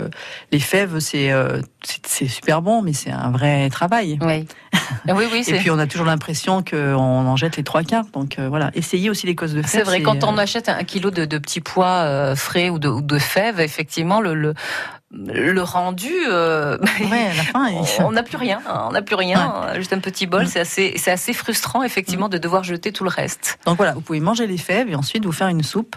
les 0.52 0.60
fèves, 0.60 1.00
c'est 1.00 1.32
euh, 1.32 1.60
super 2.04 2.62
bon, 2.62 2.82
mais 2.82 2.92
c'est 2.92 3.10
un 3.10 3.30
vrai 3.30 3.68
travail. 3.68 4.18
Oui, 4.22 4.46
oui, 5.08 5.24
oui. 5.32 5.44
Et 5.48 5.58
puis 5.58 5.70
on 5.70 5.78
a 5.78 5.86
toujours 5.86 6.06
l'impression 6.06 6.62
qu'on 6.62 6.96
en 6.96 7.36
jette 7.36 7.56
les 7.56 7.64
trois 7.64 7.82
quarts. 7.82 8.06
Donc 8.12 8.38
euh, 8.38 8.48
voilà, 8.48 8.70
essayez 8.76 9.10
aussi 9.10 9.26
les 9.26 9.34
cosses 9.34 9.52
de 9.52 9.62
fèves. 9.62 9.70
C'est 9.70 9.82
vrai, 9.82 10.02
quand 10.02 10.22
euh, 10.22 10.26
on 10.28 10.38
achète 10.38 10.68
un 10.68 10.82
kilo 10.84 11.10
de, 11.10 11.24
de 11.24 11.38
petits 11.38 11.60
pois 11.60 11.86
euh, 12.04 12.36
frais 12.36 12.68
ou 12.70 12.78
de, 12.78 12.88
ou 12.88 13.00
de 13.02 13.18
fèves, 13.18 13.60
effectivement, 13.60 14.20
le, 14.20 14.34
le, 14.34 14.54
le 15.10 15.62
rendu, 15.62 16.12
euh, 16.28 16.78
Ouais, 17.00 17.28
à 17.30 17.34
la 17.36 17.42
fin, 17.42 17.68
il- 17.68 18.04
on 18.04 18.12
n'a 18.12 18.22
plus 18.22 18.36
rien. 18.36 18.60
On 18.88 18.92
n'a 18.92 19.02
plus 19.02 19.14
rien. 19.16 19.66
Juste 19.76 19.92
un 19.92 19.98
petit 20.00 20.26
bol, 20.26 20.46
c'est 20.46 20.60
assez, 20.60 20.94
c'est 20.96 21.10
assez 21.10 21.32
frustrant, 21.32 21.82
effectivement, 21.82 22.28
de 22.28 22.38
devoir 22.38 22.64
jeter 22.64 22.92
tout 22.92 23.04
le 23.04 23.10
reste. 23.10 23.58
Donc 23.66 23.76
voilà, 23.76 23.92
vous 23.94 24.00
pouvez 24.00 24.20
manger 24.20 24.46
les 24.46 24.58
fèves 24.58 24.88
et 24.90 24.94
ensuite 24.94 25.24
vous 25.24 25.32
faire 25.32 25.48
une 25.48 25.62
soupe 25.62 25.96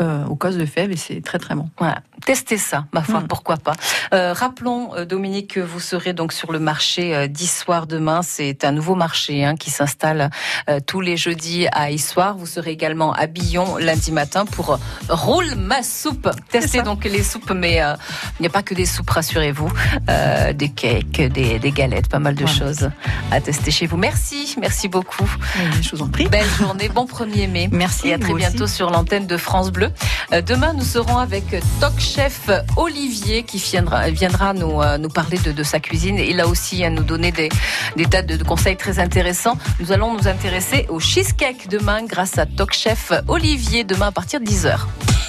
euh, 0.00 0.24
aux 0.26 0.36
causes 0.36 0.56
de 0.56 0.66
fèves 0.66 0.90
et 0.90 0.96
c'est 0.96 1.22
très 1.22 1.38
très 1.38 1.54
bon. 1.54 1.68
Voilà. 1.78 2.00
Testez 2.24 2.56
ça, 2.58 2.86
ma 2.92 3.02
foi, 3.02 3.20
Mm. 3.20 3.28
pourquoi 3.28 3.56
pas. 3.56 3.72
Euh, 4.14 4.32
rappelons, 4.32 4.94
euh, 4.94 5.04
Dominique, 5.04 5.54
que 5.54 5.60
vous 5.60 5.78
serez 5.80 6.12
donc 6.14 6.32
sur 6.32 6.52
le 6.52 6.58
marché 6.58 7.14
euh, 7.14 7.26
d'Issoire 7.26 7.86
demain. 7.86 8.22
C'est 8.22 8.64
un 8.64 8.72
nouveau 8.72 8.94
marché 8.94 9.44
hein, 9.44 9.56
qui 9.56 9.70
s'installe 9.70 10.30
euh, 10.70 10.80
tous 10.84 11.00
les 11.00 11.16
jeudis 11.16 11.66
à 11.72 11.90
Issoire. 11.90 12.36
Vous 12.36 12.46
serez 12.46 12.70
également 12.70 13.12
à 13.12 13.26
Billon 13.26 13.76
lundi 13.76 14.10
matin 14.10 14.46
pour 14.46 14.78
Roule 15.08 15.54
ma 15.56 15.82
soupe. 15.82 16.30
Testez 16.50 16.82
donc 16.82 17.04
les 17.04 17.22
soupes, 17.22 17.50
mais 17.52 17.74
il 18.38 18.40
n'y 18.42 18.46
a 18.46 18.50
pas 18.50 18.62
que 18.62 18.74
des 18.74 18.86
soupes, 18.86 19.10
rassurez-vous. 19.10 19.70
Des 20.54 20.68
cakes, 20.70 21.20
des, 21.20 21.58
des 21.58 21.70
galettes, 21.72 22.08
pas 22.08 22.18
mal 22.18 22.34
de 22.34 22.44
Voilà. 22.44 22.58
choses 22.58 22.90
à 23.30 23.40
tester 23.40 23.70
chez 23.70 23.86
vous. 23.86 23.96
Merci, 23.96 24.56
merci 24.60 24.88
beaucoup. 24.88 25.28
Je 25.82 25.90
vous 25.94 26.02
en 26.02 26.08
prie. 26.08 26.26
Belle 26.28 26.48
journée, 26.58 26.88
bon 26.88 27.04
1er 27.06 27.48
mai. 27.48 27.68
Merci, 27.70 28.08
Et 28.08 28.14
à 28.14 28.18
très 28.18 28.32
aussi. 28.32 28.46
bientôt 28.46 28.66
sur 28.66 28.90
l'antenne 28.90 29.26
de 29.26 29.36
France 29.36 29.70
Bleu. 29.70 29.83
Euh, 30.32 30.42
Demain, 30.42 30.72
nous 30.74 30.84
serons 30.84 31.18
avec 31.18 31.44
Toc 31.80 31.98
Chef 31.98 32.50
Olivier 32.76 33.42
qui 33.42 33.58
viendra, 33.58 34.04
euh, 34.04 34.98
nous 34.98 35.08
parler 35.08 35.38
de, 35.38 35.62
sa 35.62 35.80
cuisine. 35.80 36.18
Et 36.18 36.32
là 36.32 36.46
aussi, 36.46 36.84
à 36.84 36.90
nous 36.90 37.02
donner 37.02 37.32
des, 37.32 37.48
tas 38.06 38.22
de, 38.22 38.36
de 38.36 38.44
conseils 38.44 38.76
très 38.76 38.98
intéressants. 38.98 39.56
Nous 39.80 39.92
allons 39.92 40.14
nous 40.14 40.28
intéresser 40.28 40.86
au 40.88 41.00
cheesecake 41.00 41.68
demain 41.68 42.04
grâce 42.04 42.38
à 42.38 42.46
Toc 42.46 42.72
Chef 42.72 43.12
Olivier 43.28 43.84
demain 43.84 44.08
à 44.08 44.12
partir 44.12 44.40
de 44.40 44.46
10h. 44.46 44.78